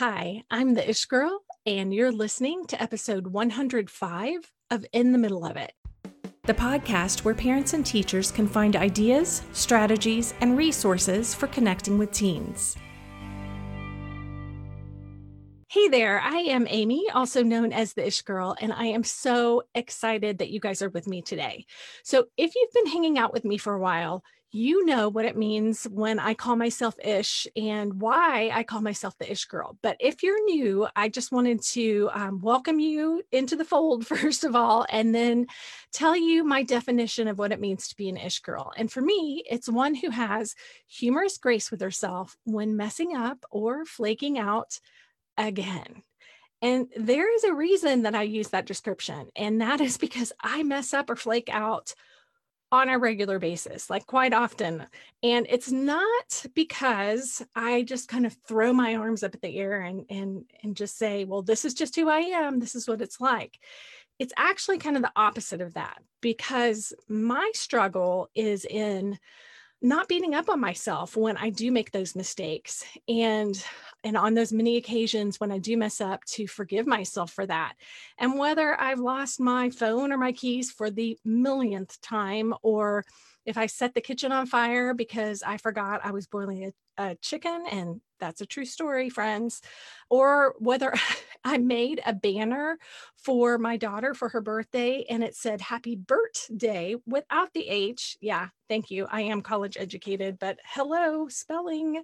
Hi, 0.00 0.44
I'm 0.50 0.72
the 0.72 0.88
Ish 0.88 1.04
Girl, 1.04 1.42
and 1.66 1.92
you're 1.92 2.10
listening 2.10 2.64
to 2.68 2.82
episode 2.82 3.26
105 3.26 4.50
of 4.70 4.86
In 4.94 5.12
the 5.12 5.18
Middle 5.18 5.44
of 5.44 5.58
It, 5.58 5.74
the 6.44 6.54
podcast 6.54 7.22
where 7.22 7.34
parents 7.34 7.74
and 7.74 7.84
teachers 7.84 8.30
can 8.30 8.48
find 8.48 8.76
ideas, 8.76 9.42
strategies, 9.52 10.32
and 10.40 10.56
resources 10.56 11.34
for 11.34 11.48
connecting 11.48 11.98
with 11.98 12.12
teens. 12.12 12.78
Hey 15.68 15.88
there, 15.88 16.18
I 16.18 16.46
am 16.48 16.66
Amy, 16.70 17.04
also 17.12 17.42
known 17.42 17.70
as 17.70 17.92
the 17.92 18.06
Ish 18.06 18.22
Girl, 18.22 18.56
and 18.58 18.72
I 18.72 18.86
am 18.86 19.04
so 19.04 19.64
excited 19.74 20.38
that 20.38 20.48
you 20.48 20.60
guys 20.60 20.80
are 20.80 20.88
with 20.88 21.08
me 21.08 21.20
today. 21.20 21.66
So, 22.04 22.24
if 22.38 22.54
you've 22.56 22.72
been 22.72 22.90
hanging 22.90 23.18
out 23.18 23.34
with 23.34 23.44
me 23.44 23.58
for 23.58 23.74
a 23.74 23.78
while, 23.78 24.24
you 24.52 24.84
know 24.84 25.08
what 25.08 25.24
it 25.24 25.36
means 25.36 25.84
when 25.84 26.18
I 26.18 26.34
call 26.34 26.56
myself 26.56 26.94
Ish 27.04 27.46
and 27.54 28.00
why 28.00 28.50
I 28.52 28.64
call 28.64 28.80
myself 28.80 29.16
the 29.18 29.30
Ish 29.30 29.44
Girl. 29.44 29.78
But 29.80 29.96
if 30.00 30.22
you're 30.22 30.44
new, 30.44 30.88
I 30.96 31.08
just 31.08 31.30
wanted 31.30 31.62
to 31.62 32.10
um, 32.12 32.40
welcome 32.40 32.80
you 32.80 33.22
into 33.30 33.54
the 33.54 33.64
fold, 33.64 34.06
first 34.08 34.42
of 34.42 34.56
all, 34.56 34.86
and 34.90 35.14
then 35.14 35.46
tell 35.92 36.16
you 36.16 36.42
my 36.42 36.64
definition 36.64 37.28
of 37.28 37.38
what 37.38 37.52
it 37.52 37.60
means 37.60 37.88
to 37.88 37.96
be 37.96 38.08
an 38.08 38.16
Ish 38.16 38.40
Girl. 38.40 38.72
And 38.76 38.90
for 38.90 39.00
me, 39.00 39.44
it's 39.48 39.68
one 39.68 39.94
who 39.94 40.10
has 40.10 40.54
humorous 40.88 41.38
grace 41.38 41.70
with 41.70 41.80
herself 41.80 42.36
when 42.44 42.76
messing 42.76 43.14
up 43.14 43.44
or 43.50 43.84
flaking 43.84 44.38
out 44.38 44.80
again. 45.38 46.02
And 46.62 46.88
there 46.96 47.34
is 47.34 47.44
a 47.44 47.54
reason 47.54 48.02
that 48.02 48.14
I 48.14 48.22
use 48.22 48.48
that 48.48 48.66
description, 48.66 49.28
and 49.34 49.60
that 49.60 49.80
is 49.80 49.96
because 49.96 50.32
I 50.42 50.62
mess 50.62 50.92
up 50.92 51.08
or 51.08 51.16
flake 51.16 51.48
out 51.50 51.94
on 52.72 52.88
a 52.88 52.98
regular 52.98 53.38
basis, 53.38 53.90
like 53.90 54.06
quite 54.06 54.32
often. 54.32 54.86
And 55.22 55.46
it's 55.48 55.70
not 55.70 56.44
because 56.54 57.44
I 57.54 57.82
just 57.82 58.08
kind 58.08 58.26
of 58.26 58.36
throw 58.46 58.72
my 58.72 58.94
arms 58.94 59.22
up 59.22 59.34
at 59.34 59.42
the 59.42 59.58
air 59.58 59.80
and 59.80 60.04
and 60.08 60.44
and 60.62 60.76
just 60.76 60.96
say, 60.96 61.24
well, 61.24 61.42
this 61.42 61.64
is 61.64 61.74
just 61.74 61.96
who 61.96 62.08
I 62.08 62.18
am. 62.18 62.60
This 62.60 62.74
is 62.74 62.86
what 62.86 63.00
it's 63.00 63.20
like. 63.20 63.58
It's 64.18 64.34
actually 64.36 64.78
kind 64.78 64.96
of 64.96 65.02
the 65.02 65.12
opposite 65.16 65.60
of 65.60 65.74
that 65.74 66.02
because 66.20 66.92
my 67.08 67.50
struggle 67.54 68.28
is 68.34 68.64
in 68.64 69.18
not 69.82 70.08
beating 70.08 70.34
up 70.34 70.48
on 70.48 70.60
myself 70.60 71.16
when 71.16 71.36
I 71.36 71.50
do 71.50 71.72
make 71.72 71.90
those 71.90 72.14
mistakes 72.14 72.84
and 73.08 73.62
and 74.02 74.16
on 74.16 74.34
those 74.34 74.52
many 74.52 74.76
occasions 74.76 75.38
when 75.38 75.52
I 75.52 75.58
do 75.58 75.76
mess 75.76 76.00
up 76.00 76.24
to 76.24 76.46
forgive 76.46 76.86
myself 76.86 77.32
for 77.32 77.44
that. 77.46 77.74
And 78.16 78.38
whether 78.38 78.78
I've 78.80 78.98
lost 78.98 79.40
my 79.40 79.68
phone 79.68 80.10
or 80.10 80.16
my 80.16 80.32
keys 80.32 80.70
for 80.70 80.90
the 80.90 81.18
millionth 81.24 82.00
time 82.00 82.54
or 82.62 83.04
if 83.44 83.58
I 83.58 83.66
set 83.66 83.94
the 83.94 84.00
kitchen 84.00 84.32
on 84.32 84.46
fire 84.46 84.94
because 84.94 85.42
I 85.42 85.56
forgot 85.56 86.00
I 86.04 86.12
was 86.12 86.26
boiling 86.26 86.72
a, 86.98 87.02
a 87.02 87.14
chicken, 87.16 87.64
and 87.70 88.00
that's 88.18 88.40
a 88.40 88.46
true 88.46 88.64
story, 88.64 89.08
friends, 89.08 89.62
or 90.08 90.54
whether 90.58 90.94
I 91.44 91.58
made 91.58 92.00
a 92.04 92.12
banner 92.12 92.78
for 93.16 93.58
my 93.58 93.76
daughter 93.76 94.14
for 94.14 94.28
her 94.30 94.40
birthday 94.40 95.04
and 95.08 95.22
it 95.22 95.34
said 95.34 95.60
happy 95.60 95.96
birthday 95.96 96.96
without 97.06 97.52
the 97.54 97.68
H. 97.68 98.16
Yeah, 98.20 98.48
thank 98.68 98.90
you. 98.90 99.06
I 99.10 99.22
am 99.22 99.42
college 99.42 99.76
educated, 99.78 100.38
but 100.38 100.58
hello, 100.64 101.28
spelling. 101.28 102.02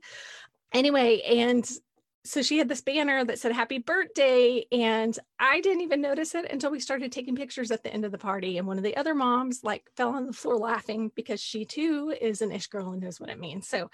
Anyway, 0.73 1.20
and 1.23 1.69
so 2.27 2.42
she 2.42 2.59
had 2.59 2.69
this 2.69 2.81
banner 2.81 3.25
that 3.25 3.39
said 3.39 3.53
happy 3.53 3.79
birthday 3.79 4.64
and 4.73 5.17
i 5.39 5.61
didn't 5.61 5.83
even 5.83 6.01
notice 6.01 6.34
it 6.34 6.51
until 6.51 6.73
we 6.73 6.81
started 6.81 7.12
taking 7.12 7.37
pictures 7.37 7.70
at 7.70 7.84
the 7.84 7.92
end 7.92 8.05
of 8.05 8.11
the 8.11 8.19
party 8.19 8.59
and 8.59 8.67
one 8.67 8.77
of 8.77 8.83
the 8.83 8.97
other 8.97 9.14
moms 9.14 9.62
like 9.62 9.89
fell 9.97 10.11
on 10.11 10.27
the 10.27 10.33
floor 10.33 10.57
laughing 10.57 11.11
because 11.14 11.41
she 11.41 11.64
too 11.64 12.12
is 12.20 12.42
an 12.42 12.51
ish 12.51 12.67
girl 12.67 12.91
and 12.91 13.01
knows 13.01 13.20
what 13.20 13.31
it 13.31 13.39
means 13.39 13.69
so 13.69 13.89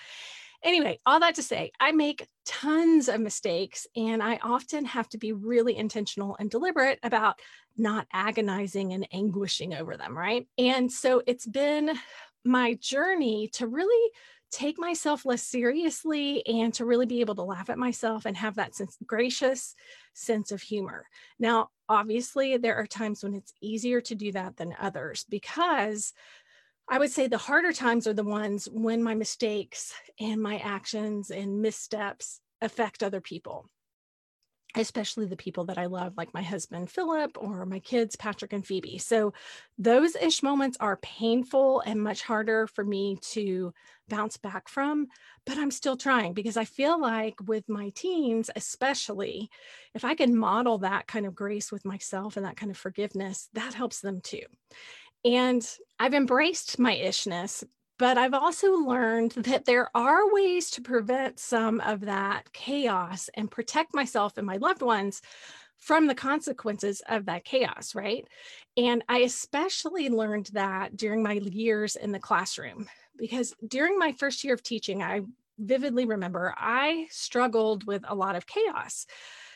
anyway 0.62 0.98
all 1.06 1.20
that 1.20 1.34
to 1.34 1.42
say 1.42 1.70
i 1.80 1.92
make 1.92 2.26
tons 2.44 3.08
of 3.08 3.20
mistakes 3.20 3.86
and 3.96 4.22
i 4.22 4.38
often 4.42 4.84
have 4.84 5.08
to 5.08 5.18
be 5.18 5.32
really 5.32 5.76
intentional 5.76 6.36
and 6.38 6.50
deliberate 6.50 6.98
about 7.02 7.38
not 7.76 8.06
agonizing 8.12 8.92
and 8.92 9.06
anguishing 9.12 9.74
over 9.74 9.96
them 9.96 10.16
right 10.16 10.46
and 10.58 10.90
so 10.90 11.22
it's 11.26 11.46
been 11.46 11.90
my 12.44 12.74
journey 12.74 13.48
to 13.52 13.66
really 13.66 14.10
take 14.52 14.78
myself 14.78 15.24
less 15.24 15.42
seriously 15.42 16.46
and 16.46 16.74
to 16.74 16.84
really 16.84 17.06
be 17.06 17.20
able 17.20 17.34
to 17.34 17.42
laugh 17.42 17.70
at 17.70 17.78
myself 17.78 18.26
and 18.26 18.36
have 18.36 18.56
that 18.56 18.74
sense 18.74 18.98
gracious 19.06 19.74
sense 20.12 20.52
of 20.52 20.60
humor. 20.60 21.06
Now, 21.38 21.70
obviously, 21.88 22.58
there 22.58 22.76
are 22.76 22.86
times 22.86 23.24
when 23.24 23.34
it's 23.34 23.54
easier 23.62 24.02
to 24.02 24.14
do 24.14 24.30
that 24.32 24.58
than 24.58 24.76
others 24.78 25.24
because 25.28 26.12
I 26.88 26.98
would 26.98 27.10
say 27.10 27.26
the 27.26 27.38
harder 27.38 27.72
times 27.72 28.06
are 28.06 28.12
the 28.12 28.24
ones 28.24 28.68
when 28.70 29.02
my 29.02 29.14
mistakes 29.14 29.94
and 30.20 30.42
my 30.42 30.58
actions 30.58 31.30
and 31.30 31.62
missteps 31.62 32.40
affect 32.60 33.02
other 33.02 33.20
people 33.20 33.68
especially 34.74 35.26
the 35.26 35.36
people 35.36 35.66
that 35.66 35.78
I 35.78 35.86
love, 35.86 36.14
like 36.16 36.32
my 36.32 36.42
husband 36.42 36.90
Philip 36.90 37.36
or 37.38 37.66
my 37.66 37.78
kids 37.78 38.16
Patrick 38.16 38.52
and 38.52 38.66
Phoebe. 38.66 38.98
So 38.98 39.34
those 39.78 40.16
ish 40.16 40.42
moments 40.42 40.76
are 40.80 40.96
painful 40.98 41.80
and 41.80 42.00
much 42.00 42.22
harder 42.22 42.66
for 42.66 42.84
me 42.84 43.18
to 43.32 43.74
bounce 44.08 44.36
back 44.36 44.68
from, 44.68 45.08
but 45.44 45.58
I'm 45.58 45.70
still 45.70 45.96
trying 45.96 46.32
because 46.32 46.56
I 46.56 46.64
feel 46.64 47.00
like 47.00 47.34
with 47.46 47.68
my 47.68 47.90
teens, 47.94 48.50
especially, 48.56 49.50
if 49.94 50.04
I 50.04 50.14
can 50.14 50.36
model 50.36 50.78
that 50.78 51.06
kind 51.06 51.26
of 51.26 51.34
grace 51.34 51.70
with 51.70 51.84
myself 51.84 52.36
and 52.36 52.46
that 52.46 52.56
kind 52.56 52.70
of 52.70 52.78
forgiveness, 52.78 53.48
that 53.52 53.74
helps 53.74 54.00
them 54.00 54.20
too. 54.22 54.42
And 55.24 55.66
I've 55.98 56.14
embraced 56.14 56.78
my 56.78 56.96
ishness 56.96 57.64
but 58.02 58.18
I've 58.18 58.34
also 58.34 58.72
learned 58.72 59.30
that 59.32 59.64
there 59.64 59.88
are 59.96 60.32
ways 60.32 60.70
to 60.72 60.80
prevent 60.82 61.38
some 61.38 61.78
of 61.82 62.00
that 62.00 62.52
chaos 62.52 63.30
and 63.34 63.48
protect 63.48 63.94
myself 63.94 64.36
and 64.36 64.44
my 64.44 64.56
loved 64.56 64.82
ones 64.82 65.22
from 65.76 66.08
the 66.08 66.14
consequences 66.16 67.00
of 67.08 67.26
that 67.26 67.44
chaos, 67.44 67.94
right? 67.94 68.26
And 68.76 69.04
I 69.08 69.18
especially 69.18 70.08
learned 70.08 70.50
that 70.52 70.96
during 70.96 71.22
my 71.22 71.34
years 71.34 71.94
in 71.94 72.10
the 72.10 72.18
classroom, 72.18 72.88
because 73.16 73.54
during 73.68 73.98
my 74.00 74.10
first 74.10 74.42
year 74.42 74.54
of 74.54 74.64
teaching, 74.64 75.00
I 75.00 75.20
vividly 75.58 76.04
remember 76.04 76.54
I 76.56 77.06
struggled 77.08 77.86
with 77.86 78.02
a 78.08 78.16
lot 78.16 78.34
of 78.34 78.48
chaos. 78.48 79.06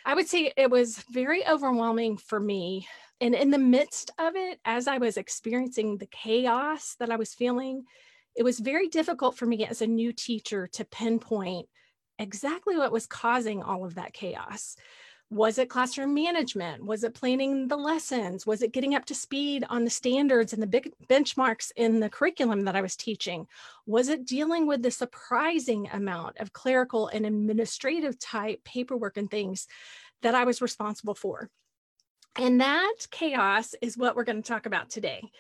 I 0.07 0.15
would 0.15 0.29
say 0.29 0.53
it 0.57 0.71
was 0.71 1.03
very 1.11 1.47
overwhelming 1.47 2.17
for 2.17 2.39
me. 2.39 2.87
And 3.21 3.35
in 3.35 3.51
the 3.51 3.59
midst 3.59 4.13
of 4.21 4.37
it, 4.37 4.61
as 4.65 4.87
I 4.87 4.99
was 4.99 5.17
experiencing 5.17 5.99
the 5.99 6.07
chaos 6.07 6.95
that 7.01 7.11
I 7.11 7.17
was 7.17 7.35
feeling, 7.35 7.83
it 8.37 8.45
was 8.45 8.61
very 8.61 8.87
difficult 8.87 9.37
for 9.37 9.47
me 9.47 9.67
as 9.67 9.83
a 9.83 9.87
new 9.87 10.13
teacher 10.13 10.69
to 10.75 10.85
pinpoint 10.85 11.67
exactly 12.21 12.77
what 12.77 12.93
was 12.93 13.09
causing 13.09 13.65
all 13.65 13.85
of 13.85 13.97
that 13.97 14.13
chaos. 14.13 14.77
Was 15.29 15.59
it 15.59 15.69
classroom 15.69 16.15
management? 16.15 16.85
Was 16.85 17.03
it 17.03 17.15
planning 17.15 17.67
the 17.67 17.77
lessons? 17.77 18.47
Was 18.47 18.63
it 18.63 18.73
getting 18.73 18.95
up 18.95 19.07
to 19.07 19.15
speed 19.15 19.65
on 19.69 19.83
the 19.83 19.91
standards 19.91 20.53
and 20.53 20.63
the 20.63 20.69
big 20.69 20.93
benchmarks 21.09 21.73
in 21.75 21.99
the 21.99 22.09
curriculum 22.09 22.65
that 22.65 22.77
I 22.77 22.81
was 22.81 22.95
teaching? 22.95 23.49
Was 23.87 24.09
it 24.09 24.25
dealing 24.25 24.69
with 24.69 24.83
the 24.83 24.91
surprising 24.93 25.89
amount 25.93 26.39
of 26.39 26.53
clerical 26.53 27.09
and 27.09 27.27
administrative 27.27 28.21
type 28.21 28.63
paperwork 28.63 29.17
and 29.17 29.29
things 29.29 29.67
that 30.23 30.37
I 30.37 30.45
was 30.45 30.63
responsible 30.63 31.15
for? 31.15 31.51
And 32.37 32.61
that 32.61 32.95
chaos 33.11 33.75
is 33.81 33.97
what 33.97 34.15
we're 34.15 34.25
going 34.25 34.43
to 34.43 34.49
talk 34.49 34.67
about 34.67 34.91
today 34.91 35.33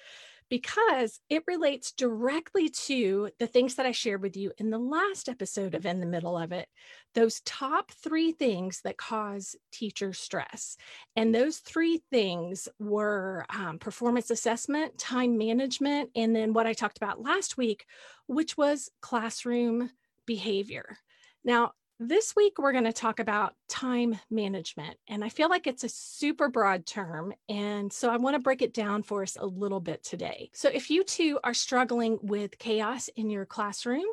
because 0.49 1.21
it 1.29 1.43
relates 1.47 1.93
directly 1.93 2.69
to 2.69 3.31
the 3.39 3.47
things 3.47 3.75
that 3.75 3.87
I 3.87 3.93
shared 3.93 4.23
with 4.23 4.37
you 4.37 4.53
in 4.59 4.71
the 4.71 4.79
last 4.79 5.29
episode 5.29 5.75
of 5.75 5.87
In 5.87 6.01
the 6.01 6.07
Middle 6.07 6.39
of 6.39 6.53
It. 6.53 6.69
Those 7.15 7.41
top 7.41 7.91
three 7.91 8.33
things 8.33 8.81
that 8.85 8.97
cause 8.97 9.57
teacher 9.73 10.13
stress. 10.13 10.77
And 11.17 11.35
those 11.35 11.59
three 11.59 12.03
things 12.11 12.69
were 12.79 13.45
um, 13.51 13.79
performance 13.79 14.31
assessment, 14.31 14.99
time 14.99 15.37
management, 15.37 16.11
and 16.15 16.35
then 16.35 16.53
what 16.53 16.67
I 16.67 16.75
talked 16.75 16.99
about 16.99 17.23
last 17.23 17.57
week, 17.57 17.85
which 18.27 18.57
was 18.57 18.91
classroom 19.01 19.91
behavior. 20.27 20.97
Now, 21.45 21.73
this 21.99 22.37
week, 22.37 22.59
we're 22.59 22.73
going 22.73 22.85
to 22.85 22.93
talk 22.93 23.21
about 23.21 23.55
time 23.69 24.19
management. 24.31 24.97
And 25.09 25.25
I 25.25 25.29
feel 25.29 25.49
like 25.49 25.67
it's 25.67 25.85
a 25.85 25.89
super 25.89 26.49
broad 26.49 26.85
term. 26.85 27.33
And 27.49 27.93
so 27.93 28.11
I 28.11 28.19
want 28.19 28.35
to 28.35 28.41
break 28.41 28.63
it 28.63 28.75
down 28.75 29.03
for 29.03 29.23
us 29.23 29.37
a 29.37 29.47
little 29.47 29.81
bit 29.81 30.05
today. 30.05 30.51
So, 30.53 30.69
if 30.69 30.91
you 30.91 31.05
too 31.05 31.39
are 31.43 31.55
struggling 31.55 32.19
with 32.23 32.59
chaos 32.59 33.09
in 33.17 33.31
your 33.31 33.47
classroom 33.47 34.05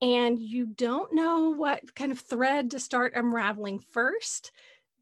and 0.00 0.38
you 0.38 0.66
don't 0.66 1.12
know 1.12 1.50
what 1.50 1.94
kind 1.94 2.12
of 2.12 2.20
thread 2.20 2.70
to 2.70 2.78
start 2.78 3.14
unraveling 3.16 3.80
first, 3.90 4.52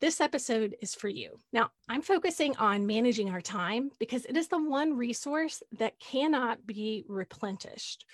this 0.00 0.20
episode 0.20 0.76
is 0.80 0.94
for 0.94 1.08
you. 1.08 1.38
Now, 1.52 1.70
I'm 1.88 2.02
focusing 2.02 2.56
on 2.56 2.86
managing 2.86 3.30
our 3.30 3.40
time 3.40 3.90
because 3.98 4.24
it 4.26 4.36
is 4.36 4.48
the 4.48 4.62
one 4.62 4.96
resource 4.96 5.62
that 5.78 5.98
cannot 5.98 6.66
be 6.66 7.04
replenished. 7.08 8.04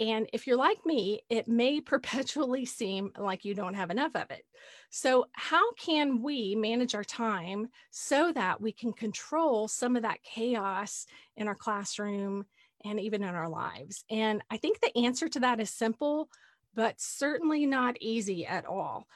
And 0.00 0.28
if 0.32 0.46
you're 0.46 0.56
like 0.56 0.84
me, 0.86 1.20
it 1.28 1.48
may 1.48 1.80
perpetually 1.92 2.64
seem 2.64 3.10
like 3.18 3.44
you 3.44 3.54
don't 3.54 3.74
have 3.74 3.90
enough 3.90 4.14
of 4.14 4.30
it. 4.30 4.44
So, 4.90 5.26
how 5.32 5.72
can 5.72 6.22
we 6.22 6.54
manage 6.54 6.94
our 6.94 7.04
time 7.04 7.68
so 7.90 8.32
that 8.32 8.60
we 8.60 8.72
can 8.72 8.92
control 8.92 9.68
some 9.68 9.96
of 9.96 10.02
that 10.02 10.22
chaos 10.22 11.06
in 11.36 11.48
our 11.48 11.54
classroom 11.54 12.44
and 12.84 13.00
even 13.00 13.22
in 13.22 13.34
our 13.34 13.48
lives? 13.48 14.04
And 14.10 14.42
I 14.50 14.56
think 14.56 14.80
the 14.80 14.96
answer 15.04 15.28
to 15.28 15.40
that 15.40 15.60
is 15.60 15.70
simple, 15.70 16.28
but 16.74 17.00
certainly 17.00 17.66
not 17.66 17.96
easy 18.00 18.46
at 18.46 18.66
all. 18.66 19.06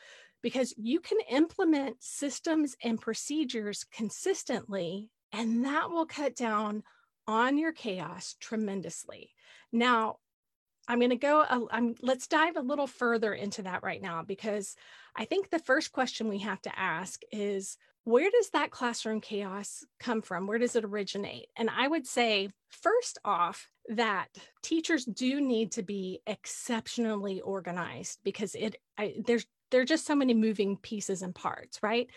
because 0.43 0.75
you 0.77 1.01
can 1.01 1.19
implement 1.31 2.03
systems 2.03 2.77
and 2.83 3.01
procedures 3.01 3.85
consistently, 3.93 5.09
and 5.33 5.65
that 5.65 5.91
will 5.91 6.07
cut 6.07 6.35
down 6.35 6.83
on 7.29 7.57
your 7.59 7.73
chaos 7.73 8.35
tremendously. 8.41 9.31
Now, 9.73 10.17
I'm 10.89 10.99
going 10.99 11.11
to 11.11 11.17
go, 11.17 11.45
I'm, 11.71 11.95
let's 12.03 12.27
dive 12.27 12.57
a 12.57 12.63
little 12.63 12.87
further 12.87 13.33
into 13.33 13.63
that 13.63 13.83
right 13.83 14.03
now 14.03 14.23
because 14.23 14.75
I 15.17 15.25
think 15.25 15.49
the 15.49 15.61
first 15.61 15.93
question 15.93 16.29
we 16.29 16.39
have 16.39 16.61
to 16.63 16.79
ask 16.79 17.21
is 17.31 17.77
where 18.05 18.31
does 18.31 18.51
that 18.51 18.73
classroom 18.73 19.21
chaos 19.21 19.85
come 20.01 20.23
from? 20.23 20.47
Where 20.47 20.59
does 20.59 20.75
it 20.75 20.85
originate? 20.85 21.47
And 21.57 21.71
I 21.71 21.87
would 21.87 22.07
say, 22.07 22.51
first 22.69 23.19
off, 23.25 23.69
that 23.89 24.27
teachers 24.63 25.05
do 25.05 25.41
need 25.41 25.73
to 25.73 25.83
be 25.83 26.21
exceptionally 26.27 27.41
organized 27.41 28.19
because 28.25 28.55
it 28.55 28.77
I, 28.99 29.15
there's 29.25 29.47
there 29.71 29.81
are 29.81 29.87
just 29.87 30.07
so 30.07 30.15
many 30.15 30.35
moving 30.35 30.77
pieces 30.77 31.23
and 31.23 31.35
parts, 31.35 31.83
right? 31.83 32.09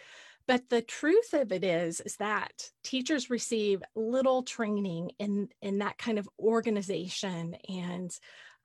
But 0.47 0.69
the 0.69 0.81
truth 0.81 1.33
of 1.33 1.51
it 1.51 1.63
is, 1.63 2.01
is 2.01 2.17
that 2.17 2.69
teachers 2.83 3.29
receive 3.29 3.81
little 3.95 4.43
training 4.43 5.11
in, 5.17 5.49
in 5.61 5.79
that 5.79 5.97
kind 5.97 6.19
of 6.19 6.29
organization 6.39 7.55
and 7.67 8.11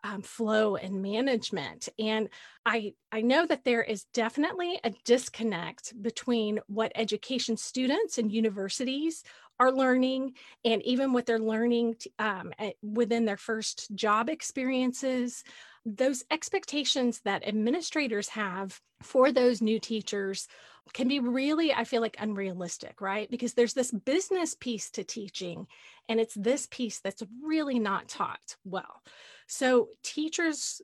um, 0.04 0.22
flow 0.22 0.76
and 0.76 1.02
management. 1.02 1.88
And 1.98 2.28
I, 2.64 2.94
I 3.10 3.22
know 3.22 3.46
that 3.46 3.64
there 3.64 3.82
is 3.82 4.04
definitely 4.14 4.78
a 4.84 4.92
disconnect 5.04 6.00
between 6.00 6.60
what 6.66 6.92
education 6.94 7.56
students 7.56 8.18
and 8.18 8.32
universities 8.32 9.22
are 9.58 9.72
learning 9.72 10.34
and 10.64 10.82
even 10.82 11.12
what 11.12 11.26
they're 11.26 11.38
learning 11.38 11.96
um, 12.18 12.52
within 12.82 13.26
their 13.26 13.36
first 13.36 13.94
job 13.94 14.30
experiences 14.30 15.44
those 15.86 16.24
expectations 16.30 17.20
that 17.24 17.46
administrators 17.46 18.28
have 18.28 18.80
for 19.02 19.32
those 19.32 19.62
new 19.62 19.80
teachers 19.80 20.46
can 20.92 21.08
be 21.08 21.20
really, 21.20 21.72
I 21.72 21.84
feel 21.84 22.00
like, 22.00 22.16
unrealistic, 22.18 23.00
right? 23.00 23.30
Because 23.30 23.54
there's 23.54 23.74
this 23.74 23.90
business 23.90 24.54
piece 24.54 24.90
to 24.90 25.04
teaching, 25.04 25.66
and 26.08 26.20
it's 26.20 26.34
this 26.34 26.66
piece 26.70 27.00
that's 27.00 27.22
really 27.42 27.78
not 27.78 28.08
taught 28.08 28.56
well. 28.64 29.02
So 29.50 29.88
teachers 30.04 30.80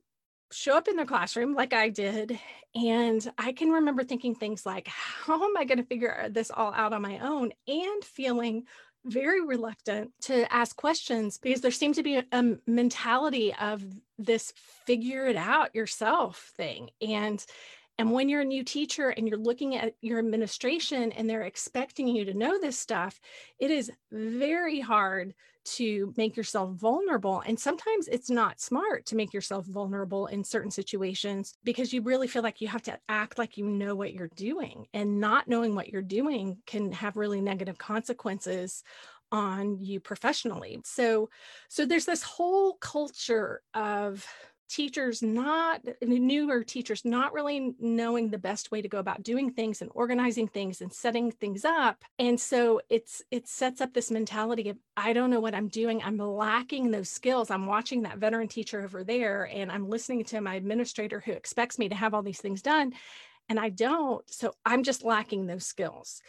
show 0.51 0.77
up 0.77 0.89
in 0.89 0.97
their 0.97 1.07
classroom 1.07 1.55
like 1.55 1.73
I 1.73 1.89
did. 1.89 2.39
And 2.75 3.33
I 3.39 3.53
can 3.53 3.71
remember 3.71 4.03
thinking 4.03 4.35
things 4.35 4.67
like, 4.67 4.89
how 4.89 5.43
am 5.43 5.57
I 5.57 5.65
going 5.65 5.79
to 5.79 5.85
figure 5.85 6.27
this 6.31 6.51
all 6.51 6.73
out 6.75 6.93
on 6.93 7.01
my 7.01 7.21
own? 7.21 7.53
And 7.69 8.05
feeling 8.05 8.65
very 9.05 9.41
reluctant 9.41 10.11
to 10.23 10.53
ask 10.53 10.75
questions 10.75 11.39
because 11.39 11.61
there 11.61 11.71
seemed 11.71 11.95
to 11.95 12.03
be 12.03 12.17
a, 12.17 12.25
a 12.33 12.57
mentality 12.67 13.55
of 13.55 13.85
this 14.19 14.53
figure 14.85 15.27
it 15.27 15.37
out 15.37 15.75
yourself 15.75 16.53
thing. 16.57 16.91
And 17.01 17.45
and 17.99 18.13
when 18.13 18.29
you're 18.29 18.43
a 18.43 18.45
new 18.45 18.63
teacher 18.63 19.11
and 19.11 19.27
you're 19.29 19.39
looking 19.39 19.75
at 19.77 19.95
your 20.03 20.19
administration 20.19 21.13
and 21.13 21.29
they're 21.29 21.43
expecting 21.43 22.07
you 22.07 22.25
to 22.27 22.35
know 22.35 22.59
this 22.59 22.79
stuff, 22.79 23.19
it 23.59 23.71
is 23.71 23.91
very 24.13 24.81
hard 24.81 25.35
to 25.65 26.15
make 26.17 26.37
yourself 26.37 26.71
vulnerable. 26.77 27.43
And 27.45 27.59
sometimes 27.59 28.07
it's 28.07 28.31
not 28.31 28.61
smart 28.61 29.07
to 29.07 29.17
make 29.17 29.35
yourself 29.35 29.67
vulnerable 29.67 30.27
in 30.27 30.45
certain 30.45 30.71
situations 30.71 31.55
because 31.65 31.93
you 31.93 32.03
really 32.03 32.29
feel 32.29 32.43
like 32.43 32.61
you 32.61 32.69
have 32.69 32.83
to 32.83 32.99
act 33.09 33.39
like 33.39 33.57
you 33.57 33.67
know 33.67 33.97
what 33.97 34.15
you're 34.15 34.31
doing. 34.37 34.87
And 34.95 35.21
not 35.21 35.49
knowing 35.49 35.75
what 35.75 35.89
you're 35.89 36.03
doing 36.03 36.59
can 36.67 36.93
have 36.93 37.17
really 37.17 37.41
negative 37.41 37.79
consequences 37.79 38.85
on 39.33 39.81
you 39.81 39.99
professionally. 39.99 40.81
So 40.85 41.31
so 41.69 41.85
there's 41.85 42.05
this 42.05 42.23
whole 42.23 42.75
culture 42.75 43.61
of 43.75 44.25
teachers 44.69 45.23
not 45.23 45.81
newer 46.03 46.65
teachers 46.65 47.05
not 47.05 47.33
really 47.33 47.75
knowing 47.79 48.31
the 48.31 48.39
best 48.39 48.71
way 48.71 48.83
to 48.83 48.89
go 48.89 48.99
about 48.99 49.23
doing 49.23 49.51
things 49.51 49.81
and 49.83 49.91
organizing 49.95 50.49
things 50.49 50.81
and 50.81 50.93
setting 50.93 51.31
things 51.31 51.65
up 51.65 52.05
and 52.19 52.39
so 52.39 52.81
it's 52.89 53.23
it 53.31 53.47
sets 53.47 53.81
up 53.81 53.93
this 53.95 54.11
mentality 54.11 54.69
of 54.69 54.77
i 54.97 55.13
don't 55.13 55.31
know 55.31 55.41
what 55.41 55.55
i'm 55.55 55.69
doing. 55.69 56.03
I'm 56.03 56.19
lacking 56.19 56.91
those 56.91 57.09
skills. 57.09 57.51
I'm 57.51 57.67
watching 57.67 58.03
that 58.03 58.19
veteran 58.19 58.49
teacher 58.49 58.83
over 58.83 59.05
there 59.05 59.45
and 59.45 59.71
i'm 59.71 59.89
listening 59.89 60.25
to 60.25 60.41
my 60.41 60.55
administrator 60.55 61.21
who 61.21 61.33
expects 61.33 61.79
me 61.79 61.89
to 61.89 61.95
have 61.95 62.15
all 62.15 62.23
these 62.23 62.41
things 62.41 62.63
done 62.63 62.93
and 63.49 63.59
i 63.61 63.69
don't 63.69 64.29
so 64.31 64.53
i'm 64.65 64.83
just 64.83 65.05
lacking 65.05 65.47
those 65.47 65.67
skills 65.67 66.21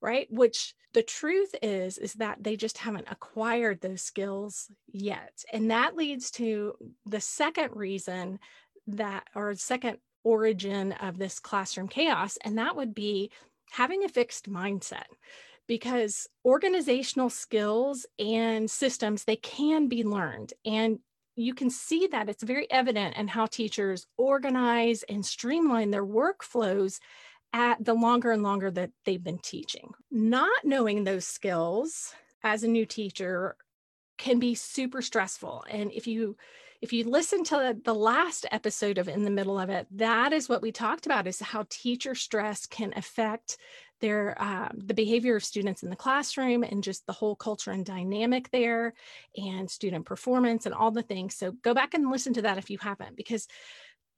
right? 0.00 0.26
Which 0.30 0.74
the 0.96 1.02
truth 1.02 1.54
is 1.62 1.98
is 1.98 2.14
that 2.14 2.42
they 2.42 2.56
just 2.56 2.78
haven't 2.78 3.08
acquired 3.10 3.82
those 3.82 4.00
skills 4.00 4.70
yet 4.90 5.44
and 5.52 5.70
that 5.70 5.94
leads 5.94 6.30
to 6.30 6.72
the 7.04 7.20
second 7.20 7.76
reason 7.76 8.38
that 8.86 9.24
or 9.34 9.54
second 9.54 9.98
origin 10.24 10.92
of 10.92 11.18
this 11.18 11.38
classroom 11.38 11.86
chaos 11.86 12.38
and 12.46 12.56
that 12.56 12.74
would 12.76 12.94
be 12.94 13.30
having 13.72 14.04
a 14.04 14.08
fixed 14.08 14.50
mindset 14.50 15.04
because 15.66 16.26
organizational 16.46 17.28
skills 17.28 18.06
and 18.18 18.70
systems 18.70 19.24
they 19.24 19.36
can 19.36 19.88
be 19.88 20.02
learned 20.02 20.54
and 20.64 20.98
you 21.38 21.52
can 21.52 21.68
see 21.68 22.06
that 22.06 22.30
it's 22.30 22.42
very 22.42 22.70
evident 22.70 23.16
in 23.16 23.28
how 23.28 23.44
teachers 23.44 24.06
organize 24.16 25.02
and 25.10 25.26
streamline 25.26 25.90
their 25.90 26.06
workflows 26.06 27.00
at 27.52 27.82
the 27.84 27.94
longer 27.94 28.30
and 28.30 28.42
longer 28.42 28.70
that 28.70 28.90
they've 29.04 29.22
been 29.22 29.38
teaching. 29.38 29.92
Not 30.10 30.64
knowing 30.64 31.04
those 31.04 31.26
skills 31.26 32.14
as 32.42 32.62
a 32.62 32.68
new 32.68 32.86
teacher 32.86 33.56
can 34.18 34.38
be 34.38 34.54
super 34.54 35.02
stressful. 35.02 35.64
And 35.68 35.92
if 35.92 36.06
you 36.06 36.36
if 36.82 36.92
you 36.92 37.04
listen 37.04 37.42
to 37.44 37.76
the 37.82 37.94
last 37.94 38.44
episode 38.52 38.98
of 38.98 39.08
in 39.08 39.24
the 39.24 39.30
middle 39.30 39.58
of 39.58 39.70
it, 39.70 39.86
that 39.92 40.34
is 40.34 40.48
what 40.48 40.60
we 40.60 40.70
talked 40.72 41.06
about 41.06 41.26
is 41.26 41.40
how 41.40 41.64
teacher 41.70 42.14
stress 42.14 42.66
can 42.66 42.92
affect 42.96 43.56
their 44.00 44.40
um, 44.42 44.78
the 44.84 44.94
behavior 44.94 45.36
of 45.36 45.44
students 45.44 45.82
in 45.82 45.90
the 45.90 45.96
classroom 45.96 46.62
and 46.62 46.84
just 46.84 47.06
the 47.06 47.12
whole 47.12 47.34
culture 47.34 47.70
and 47.70 47.86
dynamic 47.86 48.50
there 48.50 48.92
and 49.36 49.70
student 49.70 50.04
performance 50.04 50.66
and 50.66 50.74
all 50.74 50.90
the 50.90 51.02
things 51.02 51.34
so 51.34 51.52
go 51.62 51.72
back 51.72 51.94
and 51.94 52.10
listen 52.10 52.34
to 52.34 52.42
that 52.42 52.58
if 52.58 52.68
you 52.68 52.78
haven't 52.78 53.16
because 53.16 53.48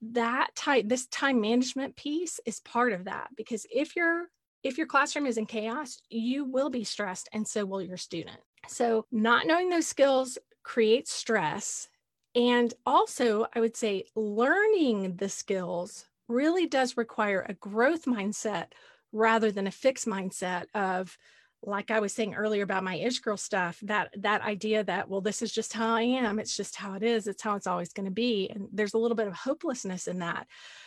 that 0.01 0.49
time 0.55 0.87
this 0.87 1.07
time 1.07 1.41
management 1.41 1.97
piece 1.97 2.41
is 2.47 2.61
part 2.61 2.93
of 2.93 3.05
that 3.05 3.29
because 3.37 3.67
if 3.71 3.97
your 3.97 4.27
if 4.63 4.79
your 4.79 4.87
classroom 4.87 5.27
is 5.27 5.39
in 5.39 5.47
chaos 5.47 6.01
you 6.09 6.45
will 6.45 6.71
be 6.71 6.85
stressed 6.85 7.29
and 7.33 7.47
so 7.47 7.65
will 7.65 7.83
your 7.83 7.97
student. 7.97 8.39
So 8.69 9.07
not 9.11 9.47
knowing 9.47 9.71
those 9.71 9.87
skills 9.87 10.39
creates 10.63 11.13
stress. 11.13 11.89
And 12.35 12.73
also 12.87 13.47
i 13.55 13.61
would 13.61 13.77
say 13.77 14.05
learning 14.15 15.17
the 15.17 15.29
skills 15.29 16.05
really 16.29 16.67
does 16.67 16.97
require 16.97 17.45
a 17.49 17.55
growth 17.55 18.05
mindset 18.05 18.67
rather 19.13 19.51
than 19.51 19.67
a 19.67 19.73
fixed 19.73 20.07
mindset 20.07 20.67
of 20.75 21.17
like 21.63 21.91
I 21.91 22.01
was 22.01 22.13
saying 22.13 22.35
earlier 22.35 22.63
about 22.63 22.85
my 22.85 22.95
ish 22.97 23.19
girl 23.21 23.37
stuff, 23.37 23.79
that 23.83 24.11
that 24.19 24.43
idea 24.43 24.85
that 24.85 25.09
well, 25.09 25.21
this 25.21 25.43
is 25.43 25.53
just 25.53 25.73
how 25.73 25.95
I 25.95 26.03
am, 26.03 26.39
it's 26.39 26.57
just 26.57 26.77
how 26.77 26.95
it 26.95 27.03
is, 27.03 27.27
it's 27.27 27.43
how 27.43 27.57
it's 27.57 27.67
always 27.67 27.93
going 27.93 28.07
to 28.07 28.13
be, 28.13 28.51
and 28.55 28.69
there's 28.73 28.95
a 28.95 28.99
little 28.99 29.17
bit 29.17 29.27
of 29.27 29.35
hopelessness 29.35 30.07
in 30.07 30.21
that. 30.21 30.47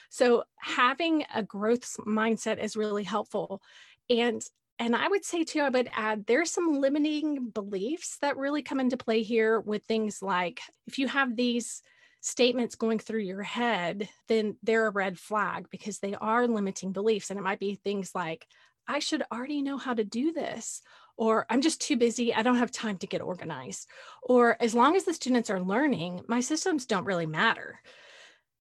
So 0.10 0.44
having 0.58 1.26
a 1.34 1.44
growth 1.44 1.96
mindset 2.06 2.64
is 2.64 2.78
really 2.78 3.04
helpful, 3.04 3.62
and 4.10 4.42
and 4.80 4.96
I 4.96 5.08
would 5.08 5.24
say 5.24 5.44
too, 5.44 5.62
I 5.62 5.70
would 5.70 5.90
add 5.96 6.26
there's 6.26 6.52
some 6.52 6.80
limiting 6.80 7.50
beliefs 7.50 8.18
that 8.22 8.38
really 8.38 8.64
come 8.64 8.80
into 8.80 8.98
play 8.98 9.22
here 9.22 9.60
with 9.60 9.84
things 9.84 10.22
like 10.22 10.62
if 10.88 10.98
you 10.98 11.08
have 11.08 11.36
these 11.36 11.84
statements 12.22 12.76
going 12.76 13.00
through 13.00 13.22
your 13.22 13.44
head, 13.44 14.08
then 14.28 14.56
they're 14.64 14.88
a 14.88 14.92
red 14.92 15.18
flag 15.20 15.68
because 15.70 16.00
they 16.00 16.14
are 16.16 16.48
limiting 16.48 16.92
beliefs. 16.92 17.30
And 17.30 17.40
it 17.40 17.44
might 17.44 17.60
be 17.60 17.76
things 17.76 18.12
like, 18.14 18.46
I 18.88 19.00
should 19.00 19.24
already 19.32 19.62
know 19.62 19.78
how 19.78 19.94
to 19.94 20.04
do 20.04 20.32
this. 20.34 20.82
Or 21.18 21.46
I'm 21.50 21.62
just 21.62 21.82
too 21.82 21.98
busy. 21.98 22.34
I 22.34 22.42
don't 22.42 22.58
have 22.58 22.72
time 22.72 22.98
to 22.98 23.08
get 23.08 23.22
organized. 23.22 23.88
Or 24.24 24.58
as 24.60 24.74
long 24.74 24.96
as 24.96 25.04
the 25.04 25.14
students 25.14 25.50
are 25.50 25.62
learning, 25.62 26.22
my 26.28 26.40
systems 26.40 26.86
don't 26.86 27.06
really 27.06 27.28
matter. 27.28 27.80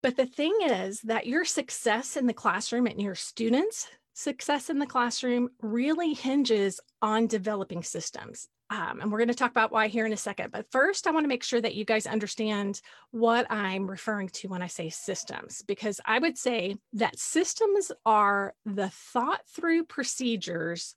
But 0.02 0.16
the 0.16 0.26
thing 0.26 0.52
is 0.64 1.00
that 1.02 1.26
your 1.26 1.44
success 1.44 2.16
in 2.16 2.26
the 2.26 2.32
classroom 2.32 2.86
and 2.86 3.00
your 3.00 3.14
students' 3.14 3.86
success 4.14 4.68
in 4.70 4.78
the 4.78 4.86
classroom 4.86 5.50
really 5.60 6.14
hinges 6.14 6.80
on 7.00 7.28
developing 7.28 7.82
systems. 7.82 8.48
Um, 8.72 9.02
and 9.02 9.12
we're 9.12 9.18
going 9.18 9.28
to 9.28 9.34
talk 9.34 9.50
about 9.50 9.70
why 9.70 9.88
here 9.88 10.06
in 10.06 10.14
a 10.14 10.16
second. 10.16 10.50
But 10.50 10.72
first, 10.72 11.06
I 11.06 11.10
want 11.10 11.24
to 11.24 11.28
make 11.28 11.42
sure 11.42 11.60
that 11.60 11.74
you 11.74 11.84
guys 11.84 12.06
understand 12.06 12.80
what 13.10 13.44
I'm 13.50 13.86
referring 13.86 14.30
to 14.30 14.48
when 14.48 14.62
I 14.62 14.66
say 14.66 14.88
systems, 14.88 15.62
because 15.66 16.00
I 16.06 16.18
would 16.18 16.38
say 16.38 16.76
that 16.94 17.18
systems 17.18 17.92
are 18.06 18.54
the 18.64 18.88
thought 18.88 19.42
through 19.46 19.84
procedures 19.84 20.94